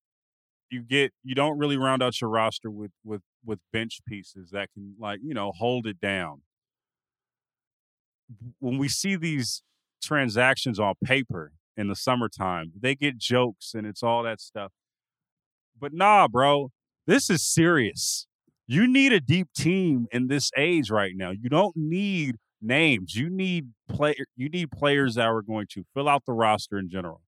[0.70, 4.70] you get you don't really round out your roster with with with bench pieces that
[4.72, 6.42] can like you know hold it down
[8.58, 9.62] when we see these
[10.02, 12.72] transactions on paper in the summertime.
[12.78, 14.72] They get jokes and it's all that stuff.
[15.78, 16.70] But nah bro
[17.06, 18.26] this is serious.
[18.66, 21.30] You need a deep team in this age right now.
[21.30, 23.14] You don't need names.
[23.16, 26.88] You need play you need players that are going to fill out the roster in
[26.88, 27.20] general.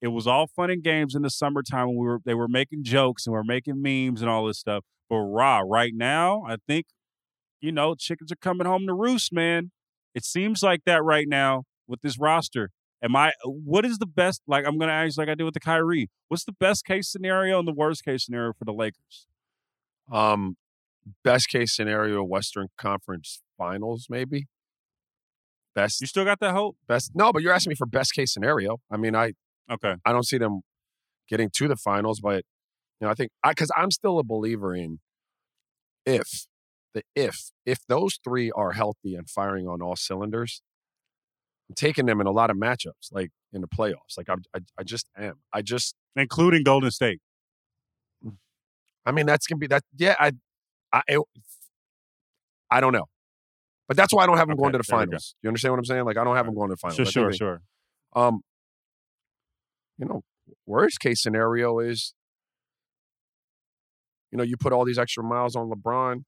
[0.00, 2.84] It was all fun and games in the summertime when we were they were making
[2.84, 4.84] jokes and we are making memes and all this stuff.
[5.10, 6.86] But raw, right now, I think,
[7.60, 9.70] you know, chickens are coming home to roost, man.
[10.14, 12.70] It seems like that right now with this roster.
[13.00, 15.60] Am I what is the best like I'm gonna ask like I did with the
[15.60, 16.08] Kyrie?
[16.28, 19.26] What's the best case scenario and the worst case scenario for the Lakers?
[20.10, 20.56] Um,
[21.24, 24.46] best case scenario, Western Conference Finals, maybe.
[25.74, 26.76] Best, You still got that hope?
[26.86, 27.12] best.
[27.14, 28.78] No, but you're asking me for best case scenario.
[28.90, 29.32] I mean, I
[29.70, 29.94] Okay.
[30.04, 30.60] I don't see them
[31.28, 32.44] getting to the finals, but
[33.00, 34.98] you know, I think I because I'm still a believer in
[36.04, 36.46] if
[36.94, 40.62] the if if those three are healthy and firing on all cylinders,
[41.68, 44.16] I'm taking them in a lot of matchups, like in the playoffs.
[44.16, 45.34] Like I I, I just am.
[45.52, 47.20] I just Including Golden State.
[49.06, 49.82] I mean that's gonna be that.
[49.96, 50.32] Yeah, I
[50.92, 51.20] I it,
[52.70, 53.06] I don't know,
[53.88, 55.10] but that's why I don't have them going to the there we go.
[55.10, 55.34] finals.
[55.42, 56.04] You understand what I'm saying?
[56.04, 56.96] Like I don't have them going to the finals.
[56.96, 57.62] Sure, sure, they- sure.
[58.14, 58.40] Um,
[59.98, 60.22] you know,
[60.66, 62.14] worst case scenario is,
[64.30, 66.24] you know, you put all these extra miles on LeBron,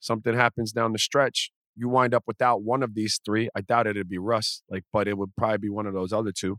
[0.00, 3.48] something happens down the stretch, you wind up without one of these three.
[3.54, 6.32] I doubt it'd be Russ, like, but it would probably be one of those other
[6.32, 6.58] two,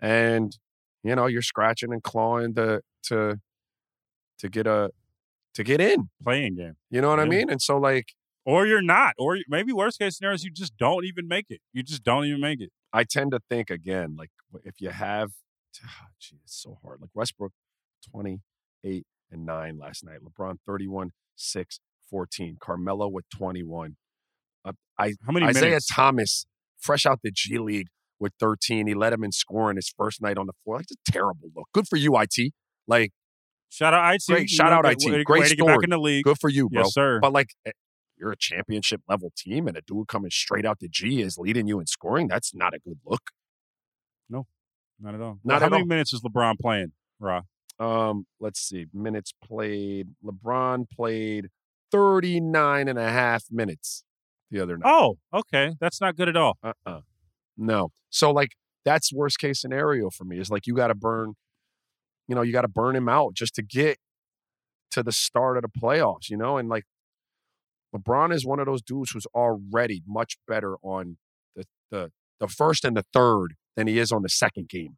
[0.00, 0.56] and
[1.02, 3.40] you know, you're scratching and clawing to to
[4.38, 4.90] to get a
[5.54, 6.10] to get in.
[6.22, 6.76] Playing game.
[6.90, 7.50] You know what I mean?
[7.50, 8.08] And so, like,
[8.44, 9.14] Or you're not.
[9.18, 11.60] Or maybe worst case scenario is you just don't even make it.
[11.72, 12.70] You just don't even make it.
[12.92, 14.30] I tend to think again, like
[14.64, 15.32] if you have,
[15.84, 17.00] ah, gee, it's so hard.
[17.00, 17.52] Like Westbrook,
[18.10, 20.18] 28 and 9 last night.
[20.24, 22.56] LeBron, 31, 6, 14.
[22.60, 23.96] Carmelo with 21.
[24.66, 25.86] Uh, I, How many Isaiah minutes?
[25.88, 26.46] Thomas,
[26.78, 27.88] fresh out the G League
[28.18, 28.86] with 13.
[28.86, 30.76] He led him in scoring his first night on the floor.
[30.78, 31.68] Like, it's a terrible look.
[31.72, 32.52] Good for you, IT.
[32.86, 33.12] Like,
[33.68, 34.22] Shout out IT.
[34.28, 34.48] Great.
[34.48, 35.10] Shout know, out IT.
[35.10, 36.24] Way, Great way to get back in the league.
[36.24, 36.82] good for you, bro.
[36.82, 37.18] Yes, sir.
[37.20, 37.72] But like, eh,
[38.16, 41.66] you're a championship level team, and a dude coming straight out the G is leading
[41.66, 42.28] you in scoring.
[42.28, 43.30] That's not a good look.
[44.30, 44.46] No,
[45.00, 45.40] not at all.
[45.44, 45.88] Not How at many all.
[45.88, 47.42] minutes is LeBron playing, Ra?
[47.78, 48.86] Um, let's see.
[48.94, 50.08] Minutes played.
[50.24, 51.48] LeBron played
[51.92, 54.04] 39 and a half minutes
[54.50, 54.88] the other night.
[54.88, 55.74] Oh, okay.
[55.80, 56.58] That's not good at all.
[56.62, 57.00] Uh-uh.
[57.56, 57.90] No.
[58.10, 58.50] So like
[58.84, 60.38] that's worst case scenario for me.
[60.38, 61.34] Is like you got to burn,
[62.28, 63.98] you know, you got to burn him out just to get
[64.92, 66.84] to the start of the playoffs, you know, and like
[67.94, 71.18] LeBron is one of those dudes who's already much better on
[71.54, 74.96] the the the first and the third than he is on the second game.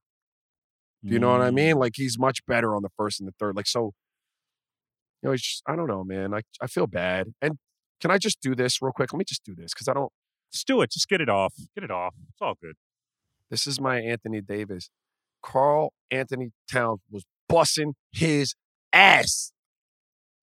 [1.05, 1.77] Do you know what I mean?
[1.77, 1.81] Mm.
[1.81, 3.55] Like he's much better on the first and the third.
[3.55, 3.93] Like so,
[5.23, 6.35] you know, it's just I don't know, man.
[6.35, 7.29] I I feel bad.
[7.41, 7.59] And
[8.01, 9.13] can I just do this real quick?
[9.13, 10.13] Let me just do this because I don't.
[10.53, 10.91] Just do it.
[10.91, 11.55] Just get it off.
[11.75, 12.15] Get it off.
[12.31, 12.75] It's all good.
[13.51, 14.91] This is my Anthony Davis.
[15.43, 18.55] Carl Anthony Towns was bussing his
[18.93, 19.53] ass.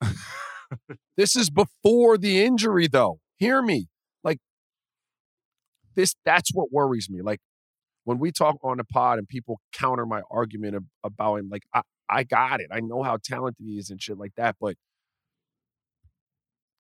[1.18, 3.20] this is before the injury, though.
[3.38, 3.88] Hear me.
[4.24, 4.40] Like
[5.96, 7.22] this, that's what worries me.
[7.22, 7.40] Like
[8.04, 11.64] when we talk on the pod and people counter my argument ab- about him, like
[11.74, 12.68] I, I got it.
[12.72, 14.76] I know how talented he is and shit like that, but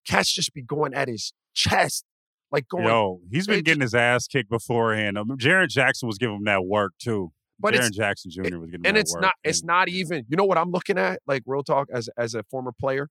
[0.07, 2.03] cats just be going at his chest.
[2.51, 5.17] Like going Yo, he's been getting his ass kicked beforehand.
[5.17, 7.31] Um, Jaren Jackson was giving him that work too.
[7.59, 8.41] but Jaren Jackson Jr.
[8.59, 9.21] was getting and that it's work.
[9.23, 12.07] not it's And not even you know what i'm looking at like real talk as
[12.17, 13.09] as a former player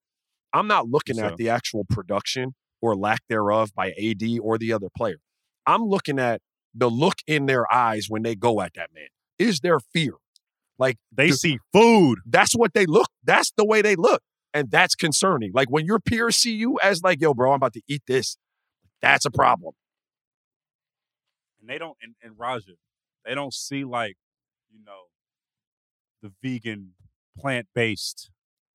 [0.53, 4.73] i'm not looking So- at the actual production or lack thereof by ad or the
[4.73, 5.17] other player
[5.67, 6.41] i'm looking at
[6.75, 10.13] the look in their eyes when they go at that man is there fear
[10.79, 11.39] like they Dude.
[11.39, 12.19] see food.
[12.27, 14.23] that's what they look that's the way they look
[14.55, 17.75] and that's concerning like when your peers see you as like yo bro i'm about
[17.75, 18.39] to eat this
[19.03, 19.75] that's a problem
[21.65, 22.73] and they don't and, and Raja,
[23.25, 24.17] they don't see like,
[24.71, 25.05] you know,
[26.23, 26.93] the vegan
[27.39, 28.31] plant based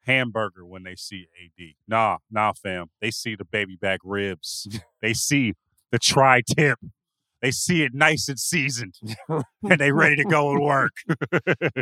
[0.06, 1.74] hamburger when they see AD.
[1.88, 2.88] Nah, nah, fam.
[3.00, 4.68] They see the baby back ribs.
[5.02, 5.54] they see
[5.92, 6.80] the tri tip.
[7.42, 8.96] They see it nice and seasoned.
[9.30, 10.92] and they ready to go and work.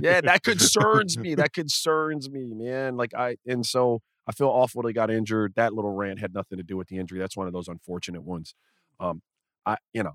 [0.02, 1.34] yeah, that concerns me.
[1.36, 2.96] That concerns me, man.
[2.96, 5.54] Like I and so I feel awful they got injured.
[5.56, 7.18] That little rant had nothing to do with the injury.
[7.20, 8.54] That's one of those unfortunate ones.
[9.00, 9.22] Um,
[9.66, 10.14] I you know,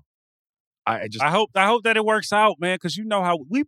[0.85, 3.21] I, I just I hope I hope that it works out, man, because you know
[3.23, 3.63] how we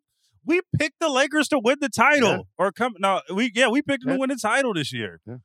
[0.46, 2.40] we picked the Lakers to win the title Yeah.
[2.58, 4.16] or come no we yeah we picked them Yeah.
[4.16, 5.20] to win the title this year.
[5.28, 5.38] Yeah.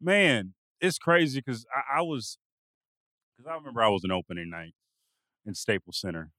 [0.00, 2.38] Man, it's crazy because I, I was
[3.36, 4.74] because I remember I was an opening night
[5.46, 6.30] in Staples Center,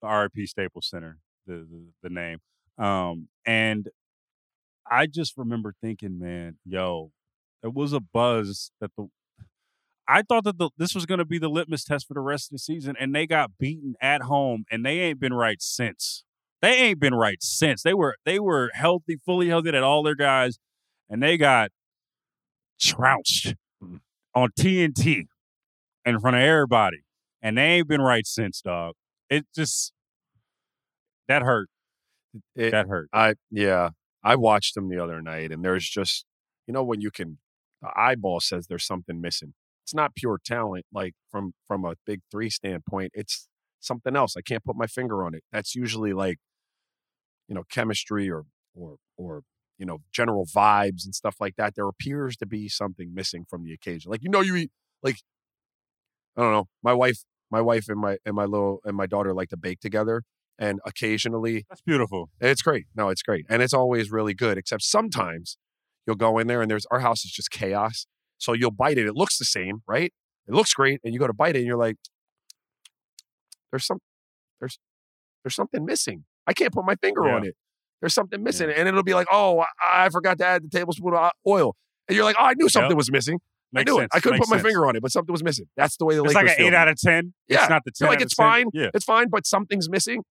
[0.00, 2.38] the RIP Staples Center, the, the the name,
[2.78, 3.88] um, and
[4.90, 7.10] I just remember thinking, man, yo,
[7.62, 9.08] it was a buzz that the
[10.08, 12.48] I thought that the, this was going to be the litmus test for the rest
[12.48, 16.24] of the season, and they got beaten at home, and they ain't been right since.
[16.60, 17.82] They ain't been right since.
[17.82, 20.58] They were they were healthy, fully healthy at all their guys,
[21.08, 21.70] and they got
[22.80, 24.00] trounced Mhm.
[24.34, 25.28] on TNT
[26.04, 27.02] in front of everybody,
[27.42, 28.94] and they ain't been right since, dog.
[29.28, 29.92] It just
[31.28, 31.68] that hurt.
[32.56, 33.08] it, That hurt.
[33.12, 33.90] I yeah,
[34.22, 36.24] I watched them the other night, and there's just
[36.66, 37.38] you know when you can,
[37.80, 39.54] the eyeball says there's something missing.
[39.84, 43.12] It's not pure talent, like from from a big three standpoint.
[43.14, 43.48] It's
[43.80, 44.36] something else.
[44.36, 45.42] I can't put my finger on it.
[45.52, 46.38] That's usually like,
[47.48, 49.42] you know, chemistry or or or
[49.78, 51.74] you know general vibes and stuff like that.
[51.74, 54.10] There appears to be something missing from the occasion.
[54.10, 54.70] Like you know, you eat
[55.02, 55.16] like
[56.36, 56.68] I don't know.
[56.82, 57.18] My wife,
[57.52, 60.22] my wife and my and my little and my daughter like to bake together,
[60.58, 62.30] and occasionally That's beautiful.
[62.40, 62.86] it's great.
[62.96, 63.44] No, it's great.
[63.48, 65.56] And it's always really good, except sometimes
[66.06, 68.06] you'll go in there and there's our house is just chaos.
[68.38, 69.06] So you'll bite it.
[69.06, 70.12] It looks the same, right?
[70.48, 71.00] It looks great.
[71.04, 71.96] And you go to bite it and you're like,
[73.70, 73.98] there's some
[74.60, 74.78] there's
[75.44, 76.24] there's something missing.
[76.46, 77.34] I can't put my finger Yeah.
[77.36, 77.54] on it.
[78.00, 78.68] There's something missing.
[78.70, 79.66] And it'll be like, oh, I,
[80.06, 81.76] I forgot to add the tablespoon of oil.
[82.08, 82.96] And you're like, oh, I knew something Yep.
[82.96, 83.38] was missing.
[83.72, 84.10] Makes I knew sense.
[84.12, 84.16] it.
[84.16, 84.66] I couldn't Makes put my sense.
[84.66, 85.66] finger on it, but something was missing.
[85.76, 87.34] That's the way the It's Lakers It's like an eight out of ten.
[87.48, 87.60] Yeah.
[87.60, 88.44] It's not the You're 10 like it's 10.
[88.46, 88.66] fine.
[88.72, 88.90] Yeah.
[88.94, 90.22] It's fine, but something's missing.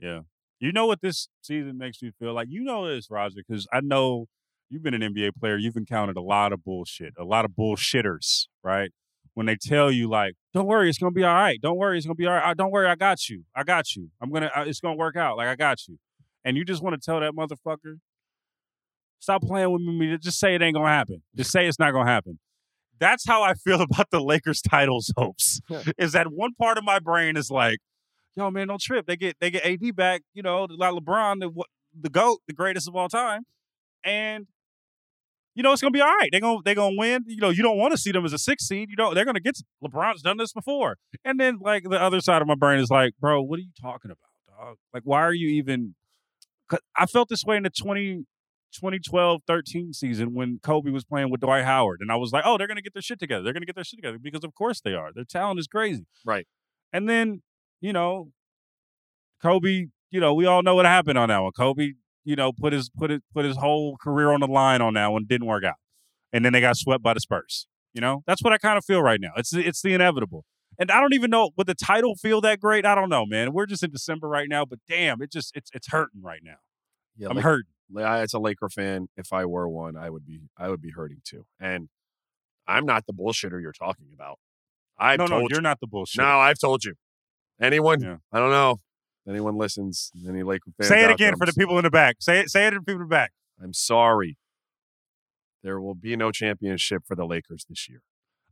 [0.00, 0.20] Yeah.
[0.60, 2.48] You know what this season makes me feel like?
[2.50, 4.26] You know this, Raja, because I know
[4.70, 5.56] you've been an NBA player.
[5.56, 8.90] You've encountered a lot of bullshit, a lot of bullshitters, right?
[9.34, 11.60] When they tell you, like, don't worry, it's going to be all right.
[11.60, 12.50] Don't worry, it's going to be all right.
[12.50, 13.42] Uh, Don't worry, I got you.
[13.54, 14.10] I got you.
[14.20, 15.36] I'm going to, it's going to work out.
[15.36, 15.98] Like, I got you.
[16.44, 17.98] And you just want to tell that motherfucker,
[19.24, 20.16] stop playing with me.
[20.18, 21.22] Just say it ain't going to happen.
[21.34, 22.38] Just say it's not going to happen.
[23.00, 25.60] That's how I feel about the Lakers titles hopes.
[25.68, 25.82] Yeah.
[25.98, 27.78] Is that one part of my brain is like,
[28.36, 29.06] yo, man, don't trip.
[29.06, 31.68] They get they get AD back, you know, like LeBron, the what-
[32.00, 33.42] the GOAT, the greatest of all time.
[34.04, 34.46] And
[35.54, 36.28] you know, it's gonna be all right.
[36.32, 37.22] They're gonna they're gonna win.
[37.28, 38.90] You know, you don't want to see them as a six seed.
[38.90, 40.96] You know, they're gonna get LeBron's done this before.
[41.24, 43.70] And then like the other side of my brain is like, bro, what are you
[43.80, 44.76] talking about, dog?
[44.92, 45.94] Like, why are you even
[46.68, 48.24] 'cause I felt this way in the 20,
[48.74, 52.00] 2012 13 season when Kobe was playing with Dwight Howard.
[52.00, 53.42] And I was like, oh, they're going to get their shit together.
[53.42, 55.10] They're going to get their shit together because, of course, they are.
[55.14, 56.06] Their talent is crazy.
[56.24, 56.46] Right.
[56.92, 57.42] And then,
[57.80, 58.30] you know,
[59.42, 61.52] Kobe, you know, we all know what happened on that one.
[61.52, 61.92] Kobe,
[62.24, 65.08] you know, put his put it put his whole career on the line on that
[65.08, 65.24] one.
[65.26, 65.76] Didn't work out.
[66.32, 67.66] And then they got swept by the Spurs.
[67.92, 69.30] You know, that's what I kind of feel right now.
[69.36, 70.44] It's it's the inevitable.
[70.78, 72.84] And I don't even know would the title feel that great.
[72.84, 73.52] I don't know, man.
[73.52, 76.56] We're just in December right now, but damn, it just it's it's hurting right now.
[77.16, 77.70] Yeah, I'm like- hurting.
[77.96, 80.90] I- as a Laker fan, if I were one, I would be I would be
[80.90, 81.46] hurting too.
[81.60, 81.88] And
[82.66, 84.38] I'm not the bullshitter you're talking about.
[84.98, 85.60] I've no, no, you're you.
[85.60, 86.18] not the bullshit.
[86.22, 86.94] No, I've told you.
[87.60, 88.00] Anyone?
[88.00, 88.16] Yeah.
[88.32, 88.78] I don't know.
[89.28, 90.10] Anyone listens?
[90.26, 90.88] Any Laker fans?
[90.88, 92.16] Say it again there, for the people in the back.
[92.20, 92.50] Say it.
[92.50, 93.32] Say it to the people in the back.
[93.62, 94.38] I'm sorry.
[95.62, 98.02] There will be no championship for the Lakers this year.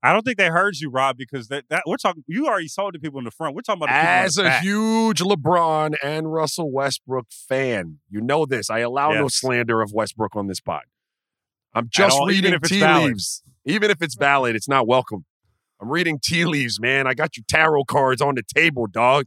[0.05, 2.24] I don't think they heard you, Rob, because that, that we're talking.
[2.26, 3.55] You already sold the people in the front.
[3.55, 4.62] We're talking about As a back.
[4.62, 8.68] huge LeBron and Russell Westbrook fan, you know this.
[8.68, 10.82] I allow no slander of Westbrook on this pod.
[11.74, 13.11] I'm just all, reading tea valid.
[13.11, 13.42] leaves.
[13.64, 15.24] Even if it's valid, it's not welcome.
[15.80, 17.07] I'm reading tea leaves, man.
[17.07, 19.26] I got your tarot cards on the table, dog.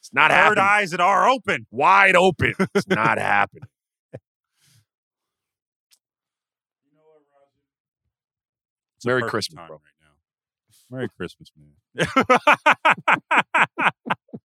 [0.00, 0.64] It's not Third happening.
[0.64, 1.66] eyes that are open.
[1.70, 2.54] Wide open.
[2.74, 3.68] It's not happening.
[9.04, 9.76] Merry Christmas, bro.
[9.76, 9.97] Right.
[10.90, 11.72] Merry Christmas, man.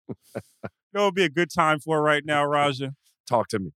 [0.08, 0.64] you
[0.94, 2.94] know, it'd be a good time for right now, Raja.
[3.28, 3.72] Talk to me.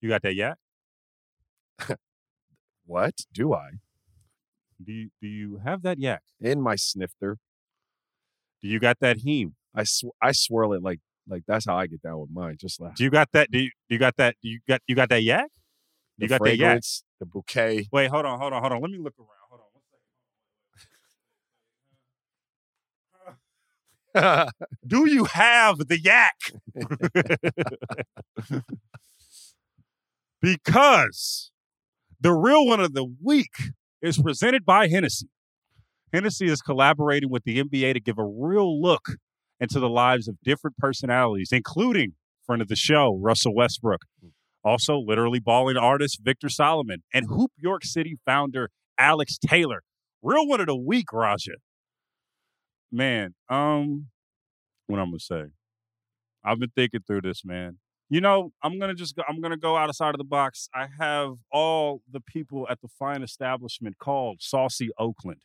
[0.00, 0.56] You got that yet?
[2.86, 3.70] What do I?
[4.82, 6.22] Do you do you have that yak?
[6.40, 7.38] In my snifter,
[8.60, 9.52] Do you got that heme?
[9.74, 10.98] I sw- I swirl it like
[11.28, 12.56] like that's how I get down with mine.
[12.58, 13.50] Just like Do you got that?
[13.52, 14.34] Do you, do you got that?
[14.42, 15.50] Do you got you got that yak?
[16.18, 16.80] the You got that yak?
[17.20, 17.86] the bouquet.
[17.92, 18.80] Wait, hold on, hold on, hold on.
[18.80, 19.28] Let me look around.
[19.50, 19.84] Hold on one
[23.26, 23.36] second.
[24.86, 26.52] Do you have the yak?
[30.40, 31.50] because
[32.20, 33.54] the real one of the week
[34.02, 35.28] is presented by Hennessy.
[36.12, 39.10] Hennessy is collaborating with the NBA to give a real look
[39.60, 44.02] into the lives of different personalities, including friend of the show, Russell Westbrook.
[44.64, 49.82] Also, literally balling artist Victor Solomon and Hoop York City founder Alex Taylor.
[50.22, 51.52] Real one of the week, Raja.
[52.92, 54.06] Man, um,
[54.86, 55.44] what I'm gonna say.
[56.44, 57.78] I've been thinking through this, man.
[58.08, 60.68] You know, I'm gonna just go, I'm gonna go outside of the box.
[60.74, 65.42] I have all the people at the fine establishment called Saucy Oakland.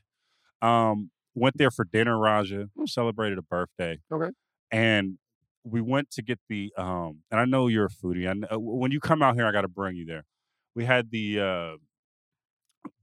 [0.61, 2.69] Um, went there for dinner, Raja.
[2.85, 3.99] Celebrated a birthday.
[4.11, 4.31] Okay.
[4.71, 5.19] And
[5.63, 8.27] we went to get the um, and I know you're a foodie.
[8.27, 10.25] I know, when you come out here, I got to bring you there.
[10.73, 11.75] We had the uh,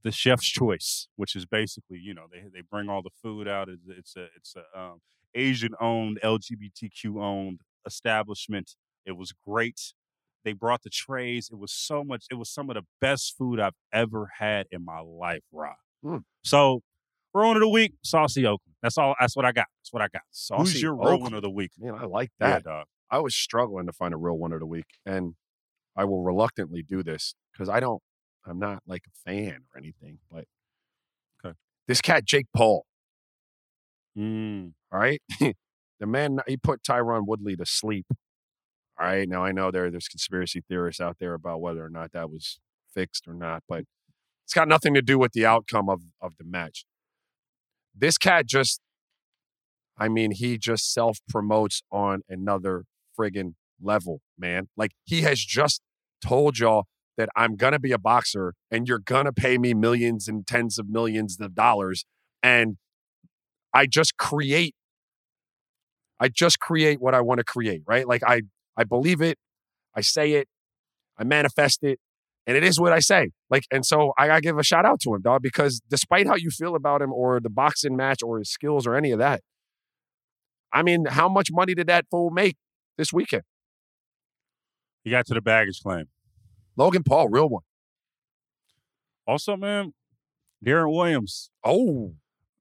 [0.03, 3.69] the chef's choice, which is basically you know they they bring all the food out.
[3.69, 5.01] It's it's a it's a um,
[5.35, 8.75] Asian owned LGBTQ owned establishment.
[9.05, 9.93] It was great.
[10.45, 11.49] They brought the trays.
[11.51, 12.25] It was so much.
[12.29, 15.75] It was some of the best food I've ever had in my life, Rob.
[16.03, 16.23] Mm.
[16.43, 16.81] So,
[17.31, 18.75] one of the week, Saucy Oakland.
[18.81, 19.15] That's all.
[19.19, 19.67] That's what I got.
[19.81, 20.21] That's what I got.
[20.29, 20.39] Who's
[20.73, 21.71] Saucy your real one of the week?
[21.79, 22.63] Man, I like Yeah, that.
[22.65, 22.85] dog.
[23.09, 25.35] I was struggling to find a real one of the week, and
[25.95, 28.01] I will reluctantly do this because I don't.
[28.45, 30.45] I'm not like a fan or anything, but
[31.43, 31.55] Okay.
[31.87, 32.85] this cat Jake Paul.
[34.17, 34.73] Mm.
[34.91, 38.05] All right, the man he put Tyron Woodley to sleep.
[38.99, 42.11] All right, now I know there there's conspiracy theorists out there about whether or not
[42.13, 42.59] that was
[42.93, 43.85] fixed or not, but
[44.45, 46.85] it's got nothing to do with the outcome of of the match.
[47.95, 48.81] This cat just,
[49.97, 52.85] I mean, he just self promotes on another
[53.17, 54.69] friggin' level, man.
[54.77, 55.81] Like he has just
[56.23, 56.85] told y'all
[57.17, 60.89] that I'm gonna be a boxer and you're gonna pay me millions and tens of
[60.89, 62.05] millions of dollars,
[62.41, 62.77] and
[63.73, 64.75] I just create.
[66.19, 68.07] I just create what I want to create, right?
[68.07, 68.43] Like I,
[68.77, 69.37] I believe it,
[69.95, 70.47] I say it,
[71.17, 71.99] I manifest it,
[72.47, 73.31] and it is what I say.
[73.49, 76.35] Like, and so I gotta give a shout out to him, dog, because despite how
[76.35, 79.41] you feel about him or the boxing match or his skills or any of that,
[80.71, 82.55] I mean, how much money did that fool make
[82.97, 83.43] this weekend?
[85.03, 86.05] He got to the baggage claim.
[86.75, 87.63] Logan Paul, real one.
[89.27, 89.93] Also, man,
[90.65, 92.13] Deron Williams Oh,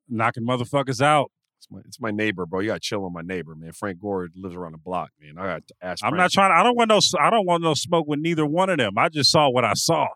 [0.09, 1.31] knocking motherfuckers out.
[1.59, 2.61] it's my it's my neighbor, bro.
[2.61, 3.73] You gotta chill on my neighbor, man.
[3.73, 5.39] Frank Gore lives around the block, man.
[5.39, 6.05] I got to ask.
[6.05, 6.19] I'm Frank.
[6.21, 6.53] not trying.
[6.53, 7.01] I don't want no.
[7.21, 8.97] I don't want no smoke with neither one of them.
[8.97, 10.09] I just saw what I saw.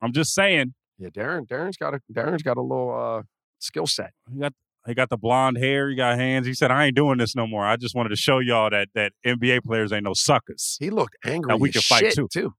[0.00, 0.74] I'm just saying.
[0.98, 1.46] Yeah, Deron.
[1.46, 3.22] Deron's got a Deron's got a little uh
[3.58, 4.12] skill set.
[4.32, 4.52] He got
[4.86, 5.90] he got the blonde hair.
[5.90, 6.46] He got hands.
[6.46, 7.64] He said, "I ain't doing this no more.
[7.66, 11.16] I just wanted to show y'all that that NBA players ain't no suckers." He looked
[11.26, 11.48] angry.
[11.50, 12.26] Now we as can fight too.
[12.32, 12.54] too.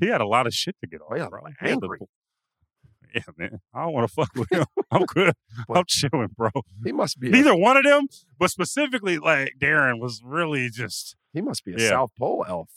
[0.00, 1.08] He had a lot of shit to get off.
[1.12, 1.42] Oh, yeah, bro.
[1.42, 1.98] like He had the- angry.
[3.14, 3.60] yeah, man.
[3.74, 4.64] I don't want to fuck with him.
[4.90, 5.34] I'm good.
[5.68, 6.50] But- I'm chilling, bro.
[6.84, 7.28] He must be.
[7.28, 8.06] A, Neither one of them,
[8.38, 11.16] but specifically, like Deron was really just.
[11.32, 11.88] he must be a Yeah.
[11.90, 12.70] South Pole elf.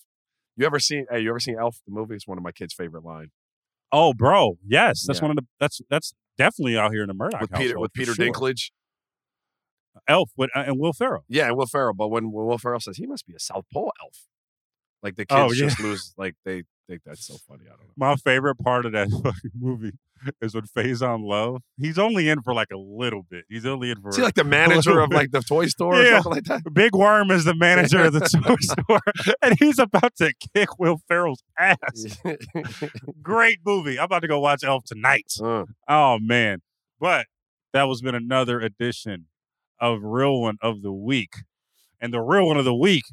[0.55, 1.05] You ever seen?
[1.09, 2.13] Hey, you ever seen Elf the movie?
[2.15, 3.32] It's one of my kids' favorite line
[3.91, 4.57] Oh, bro.
[4.63, 5.28] Yes, that's Yeah.
[5.28, 5.47] one of the.
[5.59, 8.26] That's that's definitely out here in the Murdoch with Peter with Peter sure.
[8.26, 8.69] Dinklage.
[10.07, 11.24] Elf with, uh, and Will Ferrell.
[11.28, 11.93] Yeah, and Will Ferrell.
[11.93, 14.28] But when, when Will Ferrell says he must be a South Pole elf,
[15.03, 15.67] like the kids Oh, yeah.
[15.69, 17.64] just lose, like they think that's so funny.
[17.66, 17.94] I don't know.
[17.96, 19.94] My favorite part of that fucking movie
[20.42, 21.62] is when Faizon Love.
[21.78, 23.46] He's only in for like a little bit.
[23.50, 24.10] He's only in for.
[24.10, 26.22] Is he like the manager of like the toy store or Yeah.
[26.22, 26.64] something like that?
[26.74, 31.00] Big Worm is the manager of the toy store, and he's about to kick Will
[31.08, 32.18] Ferrell's ass.
[33.22, 33.98] Great movie.
[34.00, 35.32] I'm about to go watch Elf tonight.
[35.42, 36.62] Uh, Oh man.
[37.00, 37.26] But
[37.74, 39.26] that was been another edition
[39.80, 41.34] of Real One of the Week.
[42.00, 43.04] And the Real One of the Week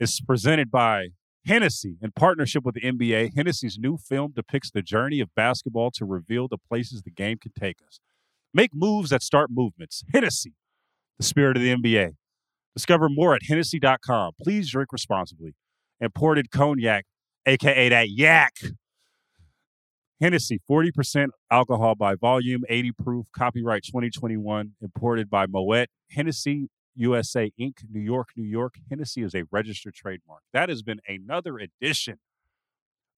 [0.00, 1.08] is presented by
[1.46, 3.36] Hennessy in partnership with the NBA.
[3.36, 7.52] Hennessy's new film depicts the journey of basketball to reveal the places the game can
[7.58, 8.00] take us.
[8.52, 10.02] Make moves that start movements.
[10.12, 10.54] Hennessy,
[11.18, 12.14] the spirit of the NBA.
[12.74, 14.32] Discover more at Hennessy.com.
[14.42, 15.54] Please drink responsibly.
[16.00, 17.04] Imported cognac,
[17.46, 18.54] aka that yak.
[20.20, 25.88] Hennessy, 40% alcohol by volume, 80 proof, copyright 2021, imported by Moet.
[26.10, 28.74] Hennessy USA Inc., New York, New York.
[28.88, 30.42] Hennessy is a registered trademark.
[30.52, 32.18] That has been another edition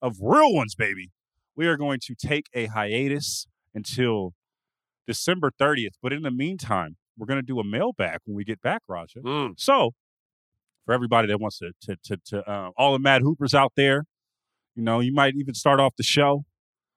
[0.02, 1.10] of Real Ones, baby.
[1.56, 4.34] We are going to take a hiatus until
[5.06, 5.94] December 30th.
[6.02, 9.20] But in the meantime, we're going to do a mailbag when we get back, Raja.
[9.20, 9.54] mm.
[9.56, 9.92] So,
[10.84, 14.04] for everybody that wants to, to, to, to uh, all the Mad Hoopers out there,
[14.74, 16.44] you know, you might even start off the show.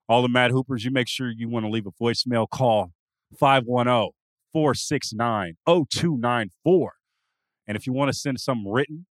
[0.07, 2.91] All the Mad Hoopers, you make sure you want to leave a voicemail call
[3.39, 4.11] 510
[4.51, 6.93] 469 0294.
[7.67, 9.05] And if you want to send some written,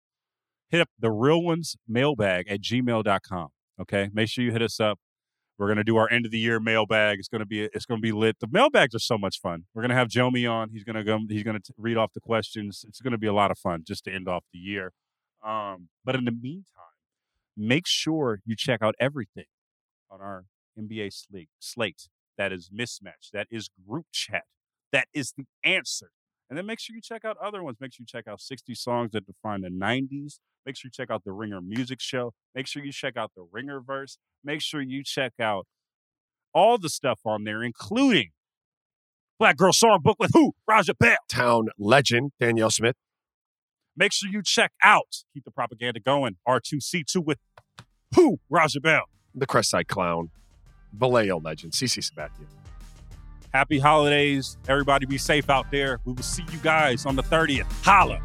[0.70, 3.50] hit up the real ones mailbag at gmail.com.
[3.80, 4.10] Okay.
[4.14, 5.00] Make sure you hit us up.
[5.58, 7.20] We're gonna do our end of the year mailbag.
[7.20, 8.38] It's gonna be it's gonna be lit.
[8.40, 9.66] The mailbags are so much fun.
[9.74, 10.70] We're gonna have Jomi on.
[10.70, 11.20] He's gonna go.
[11.28, 12.86] He's gonna t- read off the questions.
[12.88, 14.94] It's gonna be a lot of fun just to end off the year.
[15.46, 16.96] Um, but in the meantime,
[17.58, 19.48] make sure you check out everything
[20.10, 20.46] on our
[20.78, 21.50] NBA slate.
[21.60, 22.08] Slate
[22.40, 23.32] that is mismatch.
[23.34, 24.46] That is group chat.
[24.92, 26.12] That is the answer.
[26.50, 27.78] And then make sure you check out other ones.
[27.80, 30.40] Make sure you check out 60 songs that define the 90s.
[30.66, 32.34] Make sure you check out the Ringer Music Show.
[32.56, 34.18] Make sure you check out the Ringer Verse.
[34.44, 35.68] Make sure you check out
[36.54, 38.30] all the stuff on there, including
[39.38, 40.54] Black Girl Songbook with who?
[40.68, 41.18] Raja Bell.
[41.30, 42.96] Town legend Danyel Smith.
[43.96, 47.38] Make sure you check out Keep the Propaganda Going, R2C2 with
[48.16, 48.40] who?
[48.50, 49.04] Raja Bell.
[49.36, 50.32] The Crestside Clown.
[50.94, 52.59] Vallejo legend CC Sabathia.
[53.52, 54.58] Happy holidays.
[54.68, 56.00] Everybody be safe out there.
[56.06, 57.66] We will see you guys on the 30th.
[57.84, 58.22] Holla.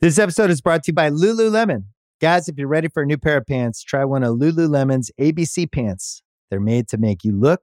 [0.00, 1.86] This episode is brought to you by Lululemon.
[2.20, 5.70] Guys, if you're ready for a new pair of pants, try one of Lululemon's ABC
[5.70, 6.22] pants.
[6.50, 7.62] They're made to make you look